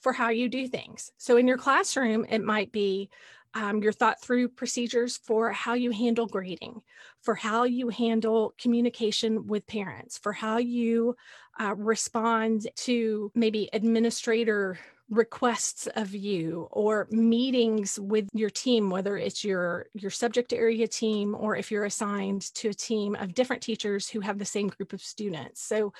for 0.00 0.14
how 0.14 0.30
you 0.30 0.48
do 0.48 0.66
things. 0.66 1.12
So 1.18 1.36
in 1.36 1.46
your 1.46 1.58
classroom, 1.58 2.24
it 2.26 2.42
might 2.42 2.72
be 2.72 3.10
um, 3.52 3.82
your 3.82 3.92
thought 3.92 4.22
through 4.22 4.48
procedures 4.48 5.18
for 5.18 5.52
how 5.52 5.74
you 5.74 5.90
handle 5.90 6.26
grading, 6.26 6.80
for 7.20 7.34
how 7.34 7.64
you 7.64 7.90
handle 7.90 8.54
communication 8.58 9.46
with 9.46 9.66
parents, 9.66 10.16
for 10.16 10.32
how 10.32 10.56
you 10.56 11.16
uh, 11.60 11.74
respond 11.76 12.66
to 12.76 13.30
maybe 13.34 13.68
administrator 13.74 14.78
requests 15.10 15.88
of 15.96 16.14
you 16.14 16.68
or 16.70 17.08
meetings 17.10 17.98
with 17.98 18.28
your 18.32 18.48
team 18.48 18.90
whether 18.90 19.16
it's 19.16 19.42
your 19.42 19.86
your 19.92 20.10
subject 20.10 20.52
area 20.52 20.86
team 20.86 21.34
or 21.38 21.56
if 21.56 21.68
you're 21.68 21.84
assigned 21.84 22.42
to 22.54 22.68
a 22.68 22.74
team 22.74 23.16
of 23.16 23.34
different 23.34 23.60
teachers 23.60 24.08
who 24.08 24.20
have 24.20 24.38
the 24.38 24.44
same 24.44 24.68
group 24.68 24.92
of 24.92 25.02
students. 25.02 25.62
So 25.62 25.92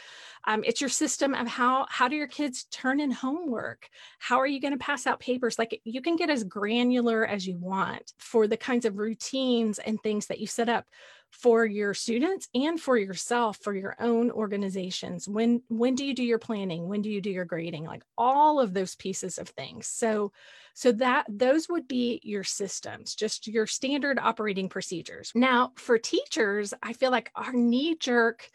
um, 0.47 0.63
it's 0.65 0.81
your 0.81 0.91
system 0.91 1.35
of 1.35 1.49
how 1.49 1.87
how 1.91 2.07
do 2.07 2.15
your 2.15 2.29
kids 2.29 2.65
turn 2.71 3.01
in 3.01 3.11
homework? 3.11 3.89
How 4.21 4.39
are 4.39 4.47
you 4.47 4.61
going 4.61 4.73
to 4.73 4.79
pass 4.79 5.09
out 5.09 5.19
papers? 5.19 5.59
Like 5.59 5.81
you 5.85 6.01
can 6.01 6.15
get 6.15 6.31
as 6.31 6.45
granular 6.45 7.27
as 7.27 7.47
you 7.47 7.57
want 7.59 8.13
for 8.19 8.47
the 8.47 8.57
kinds 8.57 8.85
of 8.85 8.99
routines 8.99 9.81
and 9.81 10.01
things 10.01 10.29
that 10.29 10.39
you 10.39 10.47
set 10.47 10.69
up 10.69 10.87
for 11.31 11.65
your 11.65 11.95
students 11.95 12.49
and 12.55 12.81
for 12.81 12.97
yourself 12.97 13.59
for 13.59 13.75
your 13.75 13.97
own 14.01 14.31
organizations. 14.31 15.29
When 15.29 15.63
when 15.69 15.95
do 15.95 16.05
you 16.05 16.15
do 16.15 16.25
your 16.25 16.39
planning? 16.39 16.89
When 16.89 17.03
do 17.03 17.11
you 17.11 17.21
do 17.21 17.31
your 17.31 17.45
grading? 17.45 17.85
Like 17.85 18.03
all 18.19 18.61
of 18.61 18.75
those 18.75 18.97
pieces 18.97 19.39
of 19.39 19.49
things. 19.49 19.87
So 19.87 20.33
so 20.75 20.93
that 20.93 21.27
those 21.29 21.69
would 21.69 21.89
be 21.89 22.21
your 22.23 22.45
systems 22.45 23.15
just 23.15 23.47
your 23.47 23.67
standard 23.67 24.19
operating 24.19 24.69
procedures. 24.69 25.33
Now 25.35 25.73
for 25.77 25.99
teachers 25.99 26.75
i 26.83 26.93
feel 26.93 27.11
like 27.11 27.31
our 27.35 27.53
knee 27.53 27.97
jerk 27.99 28.51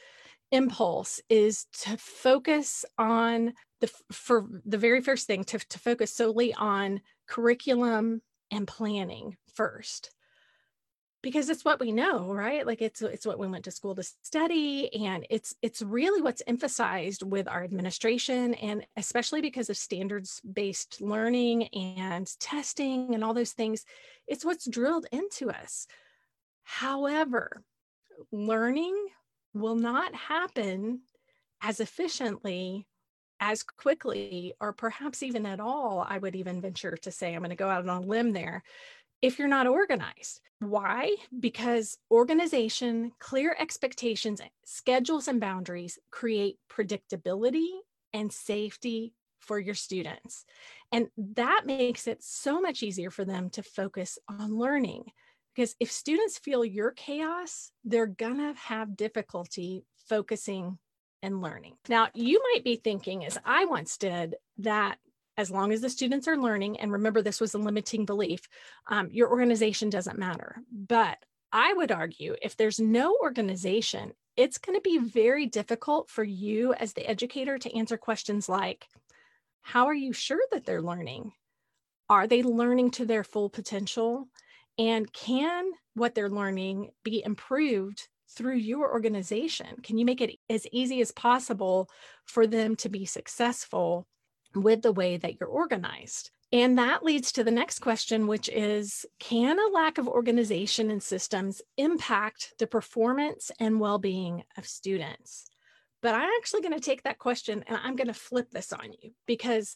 impulse 0.52 1.22
is 1.30 1.66
to 1.74 1.98
focus 1.98 2.86
on 2.98 3.54
the 3.82 3.90
for 4.12 4.48
the 4.66 4.78
very 4.78 5.02
first 5.02 5.28
thing 5.28 5.44
to, 5.44 5.60
to 5.60 5.80
focus 5.80 6.14
solely 6.14 6.54
on 6.54 7.02
curriculum 7.28 8.22
and 8.52 8.68
planning 8.68 9.36
first 9.54 10.12
because 11.26 11.50
it's 11.50 11.66
what 11.66 11.80
we 11.80 11.92
know 11.92 12.32
right? 12.32 12.68
Like 12.68 12.84
it's 12.84 13.02
it's 13.02 13.26
what 13.26 13.40
we 13.40 13.48
went 13.48 13.66
to 13.66 13.72
school 13.72 13.96
to 13.96 14.04
study 14.04 14.94
and 14.94 15.26
it's 15.32 15.56
it's 15.64 15.82
really 15.82 16.22
what's 16.22 16.44
emphasized 16.46 17.24
with 17.24 17.48
our 17.48 17.64
administration 17.64 18.54
and 18.54 18.86
especially 18.96 19.42
because 19.42 19.72
of 19.72 19.76
standards 19.76 20.40
based 20.42 21.02
learning 21.02 21.64
and 21.70 22.30
testing 22.40 23.16
and 23.16 23.24
all 23.24 23.34
those 23.34 23.54
things 23.54 23.86
it's 24.28 24.46
what's 24.46 24.70
drilled 24.70 25.08
into 25.12 25.50
us. 25.50 25.88
However 26.62 27.64
learning 28.32 28.96
will 29.56 29.76
not 29.76 30.14
happen 30.14 31.02
as 31.60 31.80
efficiently 31.80 32.86
as 33.40 33.64
quickly 33.64 34.54
or 34.62 34.74
perhaps 34.74 35.22
even 35.22 35.46
at 35.46 35.60
all 35.60 36.06
i 36.08 36.18
would 36.18 36.36
even 36.36 36.62
venture 36.62 36.96
to 36.96 37.12
say. 37.12 37.34
I'm 37.34 37.42
going 37.42 37.50
to 37.50 37.56
go 37.56 37.68
out 37.68 37.90
on 37.90 38.04
a 38.04 38.06
limb 38.06 38.32
there 38.32 38.64
if 39.22 39.40
you're 39.40 39.48
not 39.48 39.68
organized. 39.68 40.42
Why? 40.60 41.16
Because 41.38 41.98
organization, 42.10 43.12
clear 43.20 43.56
expectations, 43.60 44.42
schedules, 44.64 45.28
and 45.28 45.40
boundaries 45.40 46.00
create 46.12 46.58
predictability 46.72 47.68
and 48.14 48.32
safety 48.32 49.14
for 49.40 49.60
your 49.60 49.76
students. 49.76 50.46
And 50.92 51.08
that 51.18 51.64
makes 51.66 52.08
it 52.08 52.24
so 52.24 52.62
much 52.62 52.82
easier 52.84 53.12
for 53.12 53.26
them 53.26 53.50
to 53.52 53.64
focus 53.64 54.18
on 54.28 54.58
learning. 54.58 55.06
Because 55.54 55.76
if 55.80 55.92
students 55.92 56.38
feel 56.38 56.66
your 56.66 56.92
chaos, 56.92 57.72
they're 57.84 58.08
going 58.08 58.38
to 58.38 58.54
have 58.60 58.98
difficulty 58.98 59.86
focusing 60.10 60.78
and 61.22 61.42
learning. 61.42 61.76
Now, 61.88 62.10
you 62.14 62.42
might 62.54 62.64
be 62.64 62.76
thinking, 62.76 63.26
as 63.26 63.38
I 63.46 63.66
once 63.66 63.98
did, 63.98 64.36
that 64.60 64.98
as 65.38 65.52
long 65.52 65.72
as 65.72 65.82
the 65.82 65.90
students 65.90 66.28
are 66.28 66.38
learning, 66.38 66.80
and 66.80 66.92
remember, 66.92 67.22
this 67.22 67.42
was 67.42 67.54
a 67.54 67.60
limiting 67.60 68.06
belief, 68.06 68.42
um, 68.88 69.10
your 69.12 69.30
organization 69.30 69.90
doesn't 69.90 70.20
matter. 70.20 70.58
But 70.72 71.18
I 71.52 71.74
would 71.74 71.92
argue 71.92 72.36
if 72.42 72.56
there's 72.58 72.80
no 72.80 73.18
organization, 73.22 74.14
it's 74.36 74.58
going 74.58 74.78
to 74.78 74.82
be 74.82 74.98
very 74.98 75.46
difficult 75.46 76.10
for 76.10 76.24
you 76.24 76.74
as 76.74 76.94
the 76.94 77.08
educator 77.10 77.58
to 77.58 77.76
answer 77.76 77.98
questions 77.98 78.50
like 78.50 78.88
How 79.62 79.88
are 79.88 79.94
you 79.94 80.14
sure 80.14 80.42
that 80.52 80.66
they're 80.66 80.82
learning? 80.82 81.32
Are 82.10 82.28
they 82.28 82.44
learning 82.44 82.92
to 82.92 83.06
their 83.06 83.24
full 83.24 83.50
potential? 83.50 84.28
And 84.78 85.12
can 85.12 85.72
what 85.94 86.14
they're 86.14 86.30
learning 86.30 86.90
be 87.04 87.24
improved 87.26 88.08
through 88.30 88.58
your 88.58 88.92
organization? 88.92 89.78
Can 89.82 89.98
you 89.98 90.06
make 90.06 90.22
it 90.22 90.38
as 90.50 90.68
easy 90.72 91.02
as 91.02 91.12
possible 91.12 91.90
for 92.26 92.46
them 92.46 92.76
to 92.78 92.90
be 92.90 93.06
successful 93.06 94.08
with 94.56 94.82
the 94.82 94.92
way 94.92 95.18
that 95.18 95.40
you're 95.40 95.50
organized. 95.50 96.32
And 96.52 96.78
that 96.78 97.04
leads 97.04 97.32
to 97.34 97.44
the 97.44 97.52
next 97.52 97.80
question, 97.80 98.28
which 98.28 98.50
is 98.50 99.06
Can 99.20 99.60
a 99.60 99.72
lack 99.74 99.98
of 99.98 100.08
organization 100.08 100.90
and 100.90 101.02
systems 101.02 101.62
impact 101.78 102.54
the 102.60 102.68
performance 102.68 103.52
and 103.60 103.80
well 103.80 103.98
being 103.98 104.44
of 104.58 104.68
students? 104.68 105.50
But 106.02 106.16
I'm 106.16 106.30
actually 106.38 106.62
going 106.62 106.74
to 106.74 106.80
take 106.80 107.04
that 107.04 107.20
question 107.20 107.64
and 107.68 107.78
I'm 107.84 107.96
going 107.96 108.08
to 108.08 108.14
flip 108.14 108.52
this 108.52 108.72
on 108.72 108.94
you 109.02 109.12
because 109.26 109.76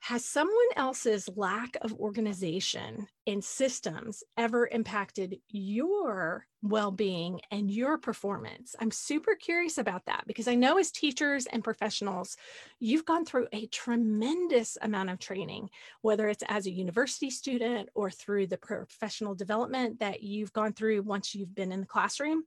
has 0.00 0.22
someone 0.22 0.54
else's 0.76 1.30
lack 1.34 1.78
of 1.80 1.94
organization 1.94 3.06
and 3.26 3.42
systems 3.42 4.22
ever 4.36 4.66
impacted 4.66 5.38
your 5.48 6.46
well 6.62 6.90
being 6.90 7.40
and 7.50 7.70
your 7.70 7.96
performance? 7.96 8.76
I'm 8.78 8.90
super 8.90 9.34
curious 9.34 9.78
about 9.78 10.04
that 10.04 10.24
because 10.26 10.46
I 10.46 10.56
know 10.56 10.76
as 10.76 10.90
teachers 10.90 11.46
and 11.46 11.64
professionals, 11.64 12.36
you've 12.80 13.06
gone 13.06 13.24
through 13.24 13.48
a 13.52 13.66
tremendous 13.68 14.76
amount 14.82 15.08
of 15.08 15.18
training, 15.18 15.70
whether 16.02 16.28
it's 16.28 16.44
as 16.48 16.66
a 16.66 16.70
university 16.70 17.30
student 17.30 17.88
or 17.94 18.10
through 18.10 18.48
the 18.48 18.58
professional 18.58 19.34
development 19.34 20.00
that 20.00 20.22
you've 20.22 20.52
gone 20.52 20.74
through 20.74 21.00
once 21.00 21.34
you've 21.34 21.54
been 21.54 21.72
in 21.72 21.80
the 21.80 21.86
classroom. 21.86 22.44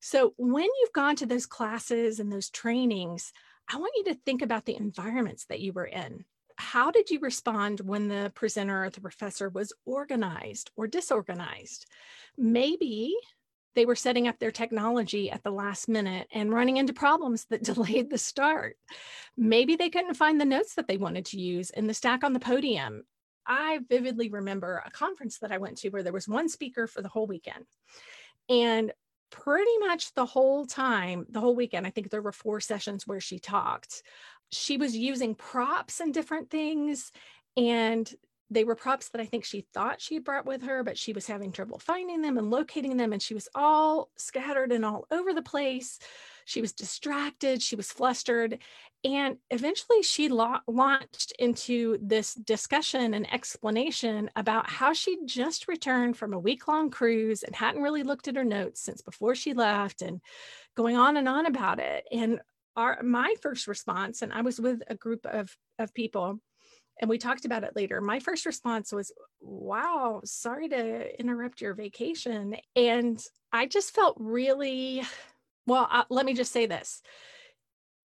So, 0.00 0.34
when 0.36 0.64
you've 0.64 0.92
gone 0.92 1.16
to 1.16 1.26
those 1.26 1.46
classes 1.46 2.20
and 2.20 2.30
those 2.30 2.50
trainings, 2.50 3.32
I 3.72 3.76
want 3.78 3.92
you 3.96 4.04
to 4.12 4.14
think 4.26 4.42
about 4.42 4.66
the 4.66 4.76
environments 4.76 5.46
that 5.46 5.60
you 5.60 5.72
were 5.72 5.86
in 5.86 6.24
how 6.56 6.90
did 6.90 7.10
you 7.10 7.20
respond 7.20 7.80
when 7.80 8.08
the 8.08 8.32
presenter 8.34 8.84
or 8.84 8.90
the 8.90 9.00
professor 9.00 9.48
was 9.48 9.72
organized 9.84 10.70
or 10.76 10.86
disorganized? 10.86 11.86
Maybe 12.36 13.14
they 13.74 13.86
were 13.86 13.94
setting 13.94 14.28
up 14.28 14.38
their 14.38 14.50
technology 14.50 15.30
at 15.30 15.42
the 15.42 15.50
last 15.50 15.88
minute 15.88 16.28
and 16.32 16.52
running 16.52 16.76
into 16.76 16.92
problems 16.92 17.46
that 17.46 17.62
delayed 17.64 18.10
the 18.10 18.18
start. 18.18 18.76
Maybe 19.36 19.76
they 19.76 19.90
couldn't 19.90 20.14
find 20.14 20.40
the 20.40 20.44
notes 20.44 20.74
that 20.74 20.88
they 20.88 20.96
wanted 20.96 21.26
to 21.26 21.40
use 21.40 21.70
in 21.70 21.86
the 21.86 21.94
stack 21.94 22.24
on 22.24 22.32
the 22.32 22.40
podium. 22.40 23.04
I 23.46 23.80
vividly 23.88 24.28
remember 24.28 24.82
a 24.84 24.90
conference 24.90 25.38
that 25.38 25.50
I 25.50 25.58
went 25.58 25.78
to 25.78 25.88
where 25.88 26.02
there 26.02 26.12
was 26.12 26.28
one 26.28 26.48
speaker 26.48 26.86
for 26.86 27.02
the 27.02 27.08
whole 27.08 27.26
weekend. 27.26 27.64
And 28.48 28.92
pretty 29.30 29.78
much 29.78 30.14
the 30.14 30.26
whole 30.26 30.66
time, 30.66 31.26
the 31.28 31.40
whole 31.40 31.56
weekend, 31.56 31.86
I 31.86 31.90
think 31.90 32.10
there 32.10 32.22
were 32.22 32.32
four 32.32 32.60
sessions 32.60 33.06
where 33.06 33.20
she 33.20 33.38
talked 33.38 34.02
she 34.52 34.76
was 34.76 34.96
using 34.96 35.34
props 35.34 36.00
and 36.00 36.14
different 36.14 36.50
things 36.50 37.10
and 37.56 38.14
they 38.52 38.64
were 38.64 38.74
props 38.74 39.08
that 39.08 39.20
I 39.20 39.24
think 39.24 39.44
she 39.44 39.66
thought 39.72 40.00
she 40.00 40.18
brought 40.18 40.44
with 40.44 40.62
her, 40.62 40.82
but 40.82 40.98
she 40.98 41.12
was 41.12 41.26
having 41.26 41.52
trouble 41.52 41.78
finding 41.78 42.20
them 42.20 42.36
and 42.36 42.50
locating 42.50 42.96
them. 42.96 43.12
And 43.12 43.22
she 43.22 43.34
was 43.34 43.48
all 43.54 44.10
scattered 44.16 44.72
and 44.72 44.84
all 44.84 45.06
over 45.10 45.32
the 45.32 45.42
place. 45.42 45.98
She 46.44 46.60
was 46.60 46.72
distracted. 46.72 47.62
She 47.62 47.76
was 47.76 47.90
flustered. 47.90 48.58
And 49.04 49.38
eventually 49.50 50.02
she 50.02 50.28
la- 50.28 50.60
launched 50.66 51.32
into 51.38 51.98
this 52.02 52.34
discussion 52.34 53.14
and 53.14 53.32
explanation 53.32 54.30
about 54.36 54.68
how 54.68 54.92
she 54.92 55.18
just 55.24 55.66
returned 55.66 56.16
from 56.16 56.34
a 56.34 56.38
week 56.38 56.68
long 56.68 56.90
cruise 56.90 57.42
and 57.42 57.56
hadn't 57.56 57.82
really 57.82 58.02
looked 58.02 58.28
at 58.28 58.36
her 58.36 58.44
notes 58.44 58.80
since 58.80 59.00
before 59.00 59.34
she 59.34 59.54
left 59.54 60.02
and 60.02 60.20
going 60.76 60.96
on 60.96 61.16
and 61.16 61.28
on 61.28 61.46
about 61.46 61.78
it. 61.78 62.06
And 62.12 62.40
our 62.76 63.02
my 63.02 63.34
first 63.40 63.66
response 63.66 64.22
and 64.22 64.32
i 64.32 64.40
was 64.40 64.60
with 64.60 64.82
a 64.88 64.94
group 64.94 65.26
of 65.26 65.56
of 65.78 65.92
people 65.94 66.40
and 67.00 67.08
we 67.08 67.18
talked 67.18 67.44
about 67.44 67.64
it 67.64 67.74
later. 67.74 68.00
My 68.00 68.20
first 68.20 68.46
response 68.46 68.92
was 68.92 69.12
wow 69.40 70.20
sorry 70.24 70.68
to 70.68 71.20
interrupt 71.20 71.60
your 71.60 71.74
vacation. 71.74 72.56
And 72.76 73.22
i 73.52 73.66
just 73.66 73.94
felt 73.94 74.16
really 74.18 75.02
well 75.66 75.88
uh, 75.90 76.04
let 76.10 76.26
me 76.26 76.34
just 76.34 76.52
say 76.52 76.66
this. 76.66 77.02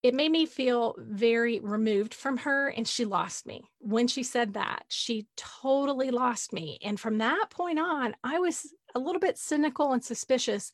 It 0.02 0.14
made 0.14 0.32
me 0.32 0.46
feel 0.46 0.96
very 0.98 1.60
removed 1.60 2.12
from 2.12 2.38
her 2.38 2.68
and 2.68 2.86
she 2.88 3.04
lost 3.04 3.46
me. 3.46 3.62
When 3.78 4.08
she 4.08 4.24
said 4.24 4.54
that 4.54 4.84
she 4.88 5.26
totally 5.36 6.10
lost 6.10 6.52
me. 6.52 6.78
And 6.82 6.98
from 6.98 7.18
that 7.18 7.46
point 7.50 7.78
on 7.78 8.14
i 8.22 8.38
was 8.38 8.74
a 8.94 8.98
little 8.98 9.20
bit 9.20 9.38
cynical 9.38 9.92
and 9.92 10.04
suspicious 10.04 10.70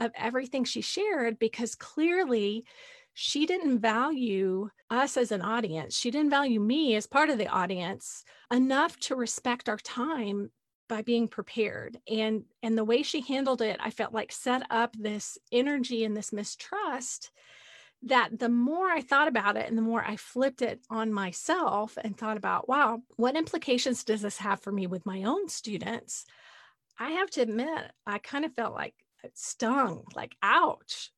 of 0.00 0.10
everything 0.16 0.64
she 0.64 0.80
shared 0.80 1.38
because 1.38 1.74
clearly 1.74 2.64
she 3.14 3.46
didn't 3.46 3.80
value 3.80 4.70
us 4.90 5.16
as 5.16 5.32
an 5.32 5.42
audience. 5.42 5.96
She 5.96 6.10
didn't 6.10 6.30
value 6.30 6.60
me 6.60 6.94
as 6.96 7.06
part 7.06 7.30
of 7.30 7.38
the 7.38 7.48
audience 7.48 8.24
enough 8.50 8.98
to 9.00 9.16
respect 9.16 9.68
our 9.68 9.76
time 9.76 10.50
by 10.88 11.02
being 11.02 11.28
prepared. 11.28 11.98
And 12.08 12.44
and 12.62 12.76
the 12.76 12.84
way 12.84 13.02
she 13.02 13.20
handled 13.20 13.62
it, 13.62 13.78
I 13.80 13.90
felt 13.90 14.12
like 14.12 14.32
set 14.32 14.62
up 14.70 14.94
this 14.98 15.38
energy 15.50 16.04
and 16.04 16.16
this 16.16 16.32
mistrust 16.32 17.30
that 18.04 18.38
the 18.38 18.48
more 18.48 18.88
I 18.88 19.00
thought 19.00 19.28
about 19.28 19.56
it 19.56 19.68
and 19.68 19.78
the 19.78 19.82
more 19.82 20.04
I 20.04 20.16
flipped 20.16 20.60
it 20.60 20.80
on 20.90 21.12
myself 21.12 21.96
and 22.02 22.16
thought 22.16 22.36
about, 22.36 22.68
wow, 22.68 23.00
what 23.16 23.36
implications 23.36 24.04
does 24.04 24.22
this 24.22 24.38
have 24.38 24.60
for 24.60 24.72
me 24.72 24.86
with 24.86 25.06
my 25.06 25.22
own 25.22 25.48
students? 25.48 26.24
I 26.98 27.10
have 27.12 27.30
to 27.30 27.42
admit, 27.42 27.92
I 28.06 28.18
kind 28.18 28.44
of 28.44 28.54
felt 28.54 28.74
like 28.74 28.94
stung, 29.34 30.02
like, 30.16 30.34
ouch, 30.42 31.12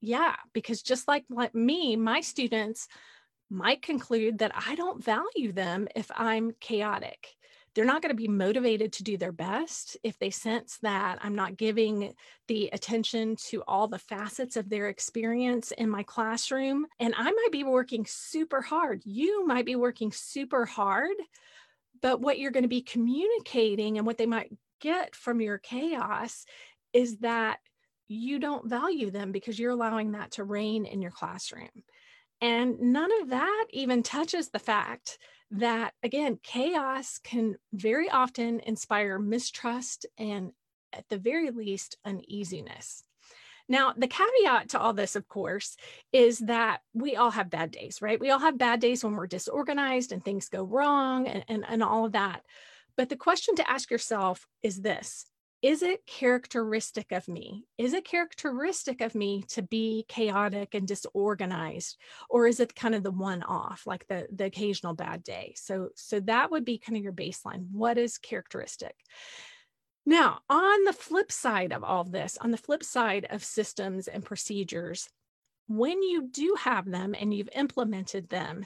yeah 0.00 0.36
because 0.52 0.82
just 0.82 1.08
like 1.08 1.24
me 1.54 1.96
my 1.96 2.20
students 2.20 2.88
might 3.50 3.82
conclude 3.82 4.38
that 4.38 4.52
I 4.54 4.74
don't 4.74 5.02
value 5.02 5.52
them 5.52 5.88
if 5.96 6.10
I'm 6.14 6.52
chaotic. 6.60 7.34
They're 7.74 7.84
not 7.84 8.02
going 8.02 8.10
to 8.10 8.20
be 8.20 8.28
motivated 8.28 8.92
to 8.94 9.04
do 9.04 9.16
their 9.16 9.32
best 9.32 9.96
if 10.02 10.18
they 10.18 10.30
sense 10.30 10.78
that 10.82 11.18
I'm 11.22 11.34
not 11.34 11.56
giving 11.56 12.12
the 12.48 12.70
attention 12.72 13.36
to 13.48 13.62
all 13.68 13.86
the 13.86 13.98
facets 13.98 14.56
of 14.56 14.68
their 14.68 14.88
experience 14.88 15.70
in 15.70 15.88
my 15.88 16.02
classroom. 16.02 16.86
And 16.98 17.14
I 17.16 17.30
might 17.30 17.52
be 17.52 17.64
working 17.64 18.04
super 18.06 18.62
hard. 18.62 19.02
You 19.04 19.46
might 19.46 19.66
be 19.66 19.76
working 19.76 20.12
super 20.12 20.66
hard, 20.66 21.16
but 22.02 22.20
what 22.20 22.38
you're 22.38 22.50
going 22.50 22.64
to 22.64 22.68
be 22.68 22.82
communicating 22.82 23.96
and 23.96 24.06
what 24.06 24.18
they 24.18 24.26
might 24.26 24.52
get 24.80 25.14
from 25.14 25.40
your 25.40 25.58
chaos 25.58 26.46
is 26.92 27.18
that 27.18 27.60
you 28.08 28.38
don't 28.38 28.68
value 28.68 29.10
them 29.10 29.32
because 29.32 29.58
you're 29.58 29.70
allowing 29.70 30.12
that 30.12 30.32
to 30.32 30.44
reign 30.44 30.86
in 30.86 31.02
your 31.02 31.10
classroom. 31.10 31.68
And 32.40 32.80
none 32.80 33.10
of 33.20 33.30
that 33.30 33.66
even 33.70 34.02
touches 34.02 34.48
the 34.48 34.58
fact 34.58 35.18
that, 35.50 35.92
again, 36.02 36.38
chaos 36.42 37.18
can 37.22 37.56
very 37.72 38.08
often 38.08 38.60
inspire 38.60 39.18
mistrust 39.18 40.06
and, 40.18 40.52
at 40.92 41.08
the 41.08 41.18
very 41.18 41.50
least, 41.50 41.96
uneasiness. 42.04 43.02
Now, 43.68 43.92
the 43.94 44.06
caveat 44.06 44.70
to 44.70 44.78
all 44.78 44.94
this, 44.94 45.14
of 45.14 45.28
course, 45.28 45.76
is 46.12 46.38
that 46.38 46.80
we 46.94 47.16
all 47.16 47.30
have 47.30 47.50
bad 47.50 47.70
days, 47.70 48.00
right? 48.00 48.18
We 48.18 48.30
all 48.30 48.38
have 48.38 48.56
bad 48.56 48.80
days 48.80 49.04
when 49.04 49.14
we're 49.14 49.26
disorganized 49.26 50.12
and 50.12 50.24
things 50.24 50.48
go 50.48 50.62
wrong 50.62 51.26
and, 51.26 51.44
and, 51.48 51.64
and 51.68 51.82
all 51.82 52.06
of 52.06 52.12
that. 52.12 52.44
But 52.96 53.10
the 53.10 53.16
question 53.16 53.56
to 53.56 53.70
ask 53.70 53.90
yourself 53.90 54.46
is 54.62 54.80
this 54.80 55.26
is 55.60 55.82
it 55.82 56.06
characteristic 56.06 57.10
of 57.10 57.26
me? 57.26 57.64
Is 57.78 57.92
it 57.92 58.04
characteristic 58.04 59.00
of 59.00 59.14
me 59.14 59.44
to 59.48 59.62
be 59.62 60.04
chaotic 60.08 60.74
and 60.74 60.86
disorganized? 60.86 61.96
Or 62.30 62.46
is 62.46 62.60
it 62.60 62.76
kind 62.76 62.94
of 62.94 63.02
the 63.02 63.10
one 63.10 63.42
off, 63.42 63.82
like 63.84 64.06
the, 64.06 64.28
the 64.32 64.44
occasional 64.44 64.94
bad 64.94 65.24
day? 65.24 65.54
So, 65.56 65.88
so 65.96 66.20
that 66.20 66.52
would 66.52 66.64
be 66.64 66.78
kind 66.78 66.96
of 66.96 67.02
your 67.02 67.12
baseline. 67.12 67.66
What 67.72 67.98
is 67.98 68.18
characteristic? 68.18 68.94
Now, 70.06 70.40
on 70.48 70.84
the 70.84 70.92
flip 70.92 71.32
side 71.32 71.72
of 71.72 71.82
all 71.82 72.02
of 72.02 72.12
this, 72.12 72.38
on 72.40 72.52
the 72.52 72.56
flip 72.56 72.84
side 72.84 73.26
of 73.28 73.44
systems 73.44 74.06
and 74.06 74.24
procedures, 74.24 75.08
when 75.66 76.02
you 76.02 76.28
do 76.30 76.56
have 76.60 76.86
them 76.86 77.14
and 77.18 77.34
you've 77.34 77.50
implemented 77.54 78.28
them, 78.28 78.64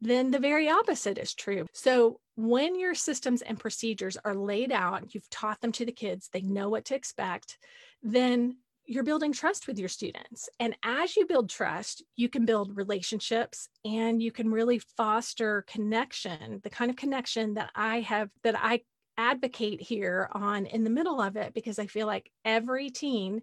then 0.00 0.30
the 0.30 0.38
very 0.38 0.68
opposite 0.68 1.18
is 1.18 1.34
true. 1.34 1.66
So, 1.72 2.20
when 2.36 2.78
your 2.78 2.94
systems 2.94 3.42
and 3.42 3.58
procedures 3.58 4.16
are 4.24 4.34
laid 4.34 4.72
out, 4.72 5.14
you've 5.14 5.28
taught 5.28 5.60
them 5.60 5.72
to 5.72 5.84
the 5.84 5.92
kids, 5.92 6.30
they 6.32 6.40
know 6.40 6.70
what 6.70 6.86
to 6.86 6.94
expect, 6.94 7.58
then 8.02 8.56
you're 8.86 9.04
building 9.04 9.32
trust 9.32 9.66
with 9.66 9.78
your 9.78 9.88
students. 9.88 10.48
And 10.58 10.74
as 10.82 11.16
you 11.16 11.26
build 11.26 11.50
trust, 11.50 12.02
you 12.16 12.28
can 12.28 12.44
build 12.44 12.76
relationships 12.76 13.68
and 13.84 14.22
you 14.22 14.32
can 14.32 14.50
really 14.50 14.80
foster 14.96 15.64
connection, 15.68 16.60
the 16.64 16.70
kind 16.70 16.90
of 16.90 16.96
connection 16.96 17.54
that 17.54 17.70
I 17.74 18.00
have, 18.00 18.30
that 18.42 18.56
I 18.58 18.80
advocate 19.16 19.82
here 19.82 20.28
on 20.32 20.66
in 20.66 20.82
the 20.82 20.90
middle 20.90 21.20
of 21.20 21.36
it, 21.36 21.52
because 21.52 21.78
I 21.78 21.86
feel 21.86 22.06
like 22.06 22.32
every 22.44 22.90
teen 22.90 23.42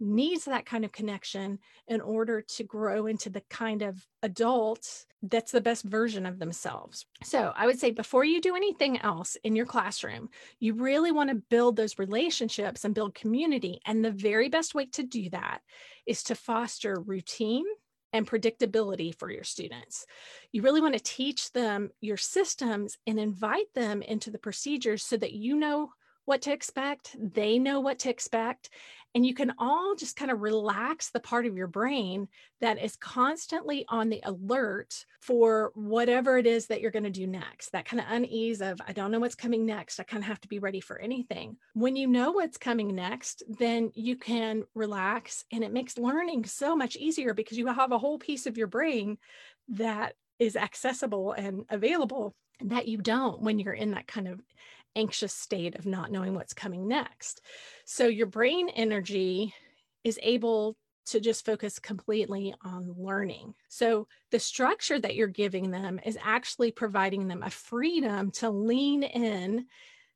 needs 0.00 0.44
that 0.44 0.66
kind 0.66 0.84
of 0.84 0.92
connection 0.92 1.58
in 1.86 2.00
order 2.00 2.42
to 2.42 2.64
grow 2.64 3.06
into 3.06 3.30
the 3.30 3.42
kind 3.50 3.82
of 3.82 4.06
adult 4.22 5.06
that's 5.22 5.50
the 5.50 5.60
best 5.60 5.84
version 5.84 6.26
of 6.26 6.38
themselves. 6.38 7.04
So, 7.24 7.52
I 7.56 7.66
would 7.66 7.78
say 7.78 7.90
before 7.90 8.24
you 8.24 8.40
do 8.40 8.54
anything 8.54 9.00
else 9.00 9.36
in 9.42 9.56
your 9.56 9.66
classroom, 9.66 10.28
you 10.60 10.74
really 10.74 11.10
want 11.10 11.30
to 11.30 11.42
build 11.50 11.76
those 11.76 11.98
relationships 11.98 12.84
and 12.84 12.94
build 12.94 13.14
community. 13.14 13.80
And 13.84 14.04
the 14.04 14.12
very 14.12 14.48
best 14.48 14.74
way 14.74 14.86
to 14.92 15.02
do 15.02 15.28
that 15.30 15.60
is 16.06 16.22
to 16.24 16.34
foster 16.34 17.00
routine 17.00 17.64
and 18.12 18.26
predictability 18.26 19.14
for 19.14 19.30
your 19.30 19.44
students. 19.44 20.06
You 20.52 20.62
really 20.62 20.80
want 20.80 20.94
to 20.94 21.00
teach 21.00 21.52
them 21.52 21.90
your 22.00 22.16
systems 22.16 22.96
and 23.06 23.18
invite 23.18 23.72
them 23.74 24.02
into 24.02 24.30
the 24.30 24.38
procedures 24.38 25.02
so 25.02 25.16
that 25.16 25.32
you 25.32 25.56
know 25.56 25.90
what 26.24 26.42
to 26.42 26.52
expect, 26.52 27.16
they 27.18 27.58
know 27.58 27.80
what 27.80 28.00
to 28.00 28.10
expect, 28.10 28.68
and 29.14 29.24
you 29.24 29.34
can 29.34 29.52
all 29.58 29.94
just 29.94 30.16
kind 30.16 30.30
of 30.30 30.40
relax 30.40 31.10
the 31.10 31.20
part 31.20 31.46
of 31.46 31.56
your 31.56 31.66
brain 31.66 32.28
that 32.60 32.82
is 32.82 32.96
constantly 32.96 33.84
on 33.88 34.08
the 34.08 34.20
alert 34.24 35.04
for 35.20 35.72
whatever 35.74 36.38
it 36.38 36.46
is 36.46 36.66
that 36.66 36.80
you're 36.80 36.90
going 36.90 37.04
to 37.04 37.10
do 37.10 37.26
next. 37.26 37.72
That 37.72 37.86
kind 37.86 38.00
of 38.00 38.06
unease 38.10 38.60
of, 38.60 38.80
I 38.86 38.92
don't 38.92 39.10
know 39.10 39.20
what's 39.20 39.34
coming 39.34 39.64
next. 39.64 39.98
I 39.98 40.04
kind 40.04 40.22
of 40.22 40.28
have 40.28 40.40
to 40.42 40.48
be 40.48 40.58
ready 40.58 40.80
for 40.80 40.98
anything. 40.98 41.56
When 41.74 41.96
you 41.96 42.06
know 42.06 42.32
what's 42.32 42.58
coming 42.58 42.94
next, 42.94 43.42
then 43.48 43.90
you 43.94 44.16
can 44.16 44.64
relax 44.74 45.44
and 45.52 45.64
it 45.64 45.72
makes 45.72 45.98
learning 45.98 46.44
so 46.44 46.76
much 46.76 46.96
easier 46.96 47.34
because 47.34 47.58
you 47.58 47.66
have 47.66 47.92
a 47.92 47.98
whole 47.98 48.18
piece 48.18 48.46
of 48.46 48.58
your 48.58 48.66
brain 48.66 49.18
that 49.68 50.14
is 50.38 50.54
accessible 50.54 51.32
and 51.32 51.64
available 51.70 52.34
that 52.60 52.88
you 52.88 52.98
don't 52.98 53.40
when 53.40 53.58
you're 53.58 53.72
in 53.72 53.92
that 53.92 54.06
kind 54.06 54.28
of 54.28 54.40
anxious 54.98 55.32
state 55.32 55.76
of 55.78 55.86
not 55.86 56.10
knowing 56.10 56.34
what's 56.34 56.52
coming 56.52 56.88
next. 56.88 57.40
So 57.84 58.06
your 58.06 58.26
brain 58.26 58.68
energy 58.68 59.54
is 60.04 60.18
able 60.22 60.76
to 61.06 61.20
just 61.20 61.46
focus 61.46 61.78
completely 61.78 62.54
on 62.62 62.94
learning. 62.98 63.54
So 63.68 64.08
the 64.30 64.38
structure 64.38 65.00
that 65.00 65.14
you're 65.14 65.26
giving 65.26 65.70
them 65.70 66.00
is 66.04 66.18
actually 66.22 66.70
providing 66.72 67.28
them 67.28 67.42
a 67.42 67.50
freedom 67.50 68.30
to 68.32 68.50
lean 68.50 69.02
in 69.02 69.66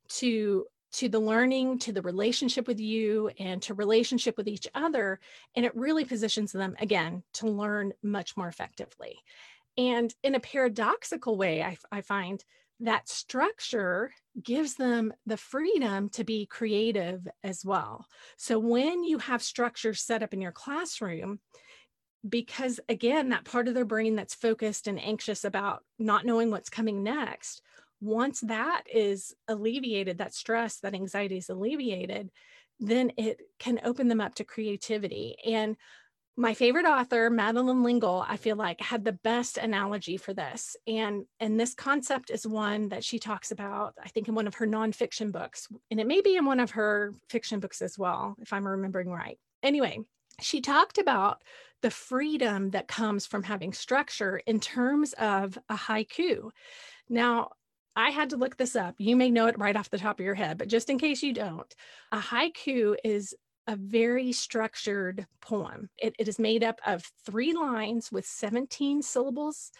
to 0.09 0.65
to 0.91 1.09
the 1.09 1.19
learning 1.19 1.79
to 1.79 1.91
the 1.91 2.03
relationship 2.03 2.67
with 2.67 2.79
you 2.79 3.31
and 3.39 3.63
to 3.63 3.73
relationship 3.73 4.37
with 4.37 4.47
each 4.47 4.67
other 4.75 5.19
and 5.55 5.65
it 5.65 5.75
really 5.75 6.05
positions 6.05 6.51
them 6.51 6.75
again 6.79 7.23
to 7.33 7.47
learn 7.47 7.93
much 8.03 8.37
more 8.37 8.47
effectively 8.47 9.17
and 9.75 10.13
in 10.21 10.35
a 10.35 10.39
paradoxical 10.39 11.35
way 11.35 11.63
i, 11.63 11.75
I 11.91 12.01
find 12.01 12.43
that 12.83 13.07
structure 13.07 14.11
gives 14.41 14.75
them 14.75 15.13
the 15.25 15.37
freedom 15.37 16.09
to 16.09 16.23
be 16.23 16.45
creative 16.45 17.27
as 17.43 17.63
well. 17.63 18.05
So 18.37 18.59
when 18.59 19.03
you 19.03 19.19
have 19.19 19.41
structure 19.41 19.93
set 19.93 20.23
up 20.23 20.33
in 20.33 20.41
your 20.41 20.51
classroom, 20.51 21.39
because 22.27 22.79
again, 22.89 23.29
that 23.29 23.45
part 23.45 23.67
of 23.67 23.73
their 23.73 23.85
brain 23.85 24.15
that's 24.15 24.35
focused 24.35 24.87
and 24.87 25.01
anxious 25.01 25.43
about 25.43 25.83
not 25.97 26.25
knowing 26.25 26.51
what's 26.51 26.69
coming 26.69 27.03
next, 27.03 27.61
once 28.01 28.41
that 28.41 28.83
is 28.93 29.33
alleviated, 29.47 30.17
that 30.17 30.33
stress, 30.33 30.79
that 30.79 30.93
anxiety 30.93 31.37
is 31.37 31.49
alleviated, 31.49 32.31
then 32.79 33.11
it 33.17 33.39
can 33.59 33.79
open 33.83 34.07
them 34.09 34.19
up 34.19 34.35
to 34.35 34.43
creativity. 34.43 35.37
And 35.45 35.77
my 36.35 36.53
favorite 36.53 36.85
author 36.85 37.29
madeleine 37.29 37.83
l'engle 37.83 38.25
i 38.27 38.37
feel 38.37 38.55
like 38.55 38.81
had 38.81 39.05
the 39.05 39.11
best 39.11 39.57
analogy 39.57 40.17
for 40.17 40.33
this 40.33 40.75
and 40.87 41.25
and 41.39 41.59
this 41.59 41.75
concept 41.75 42.31
is 42.31 42.47
one 42.47 42.89
that 42.89 43.03
she 43.03 43.19
talks 43.19 43.51
about 43.51 43.93
i 44.03 44.07
think 44.09 44.27
in 44.27 44.35
one 44.35 44.47
of 44.47 44.55
her 44.55 44.65
nonfiction 44.65 45.31
books 45.31 45.67
and 45.91 45.99
it 45.99 46.07
may 46.07 46.21
be 46.21 46.35
in 46.35 46.45
one 46.45 46.59
of 46.59 46.71
her 46.71 47.13
fiction 47.29 47.59
books 47.59 47.81
as 47.81 47.97
well 47.97 48.35
if 48.41 48.51
i'm 48.51 48.67
remembering 48.67 49.09
right 49.09 49.37
anyway 49.61 49.99
she 50.41 50.61
talked 50.61 50.97
about 50.97 51.43
the 51.83 51.91
freedom 51.91 52.71
that 52.71 52.87
comes 52.87 53.25
from 53.25 53.43
having 53.43 53.71
structure 53.71 54.41
in 54.47 54.59
terms 54.59 55.13
of 55.13 55.57
a 55.69 55.75
haiku 55.75 56.49
now 57.09 57.49
I 57.95 58.09
had 58.09 58.31
to 58.31 58.37
look 58.37 58.57
this 58.57 58.75
up. 58.75 58.95
You 58.97 59.15
may 59.15 59.29
know 59.29 59.45
it 59.45 59.59
right 59.59 59.75
off 59.75 59.91
the 59.91 59.99
top 59.99 60.19
of 60.19 60.25
your 60.25 60.33
head, 60.33 60.57
but 60.57 60.67
just 60.67 60.89
in 60.89 60.97
case 60.97 61.21
you 61.21 61.31
don't, 61.31 61.71
a 62.11 62.17
haiku 62.17 62.95
is 63.03 63.35
a 63.67 63.75
very 63.75 64.31
structured 64.31 65.25
poem. 65.41 65.89
It, 65.97 66.15
it 66.19 66.27
is 66.27 66.39
made 66.39 66.63
up 66.63 66.79
of 66.85 67.09
three 67.25 67.53
lines 67.53 68.11
with 68.11 68.25
17 68.25 69.01
syllables 69.01 69.71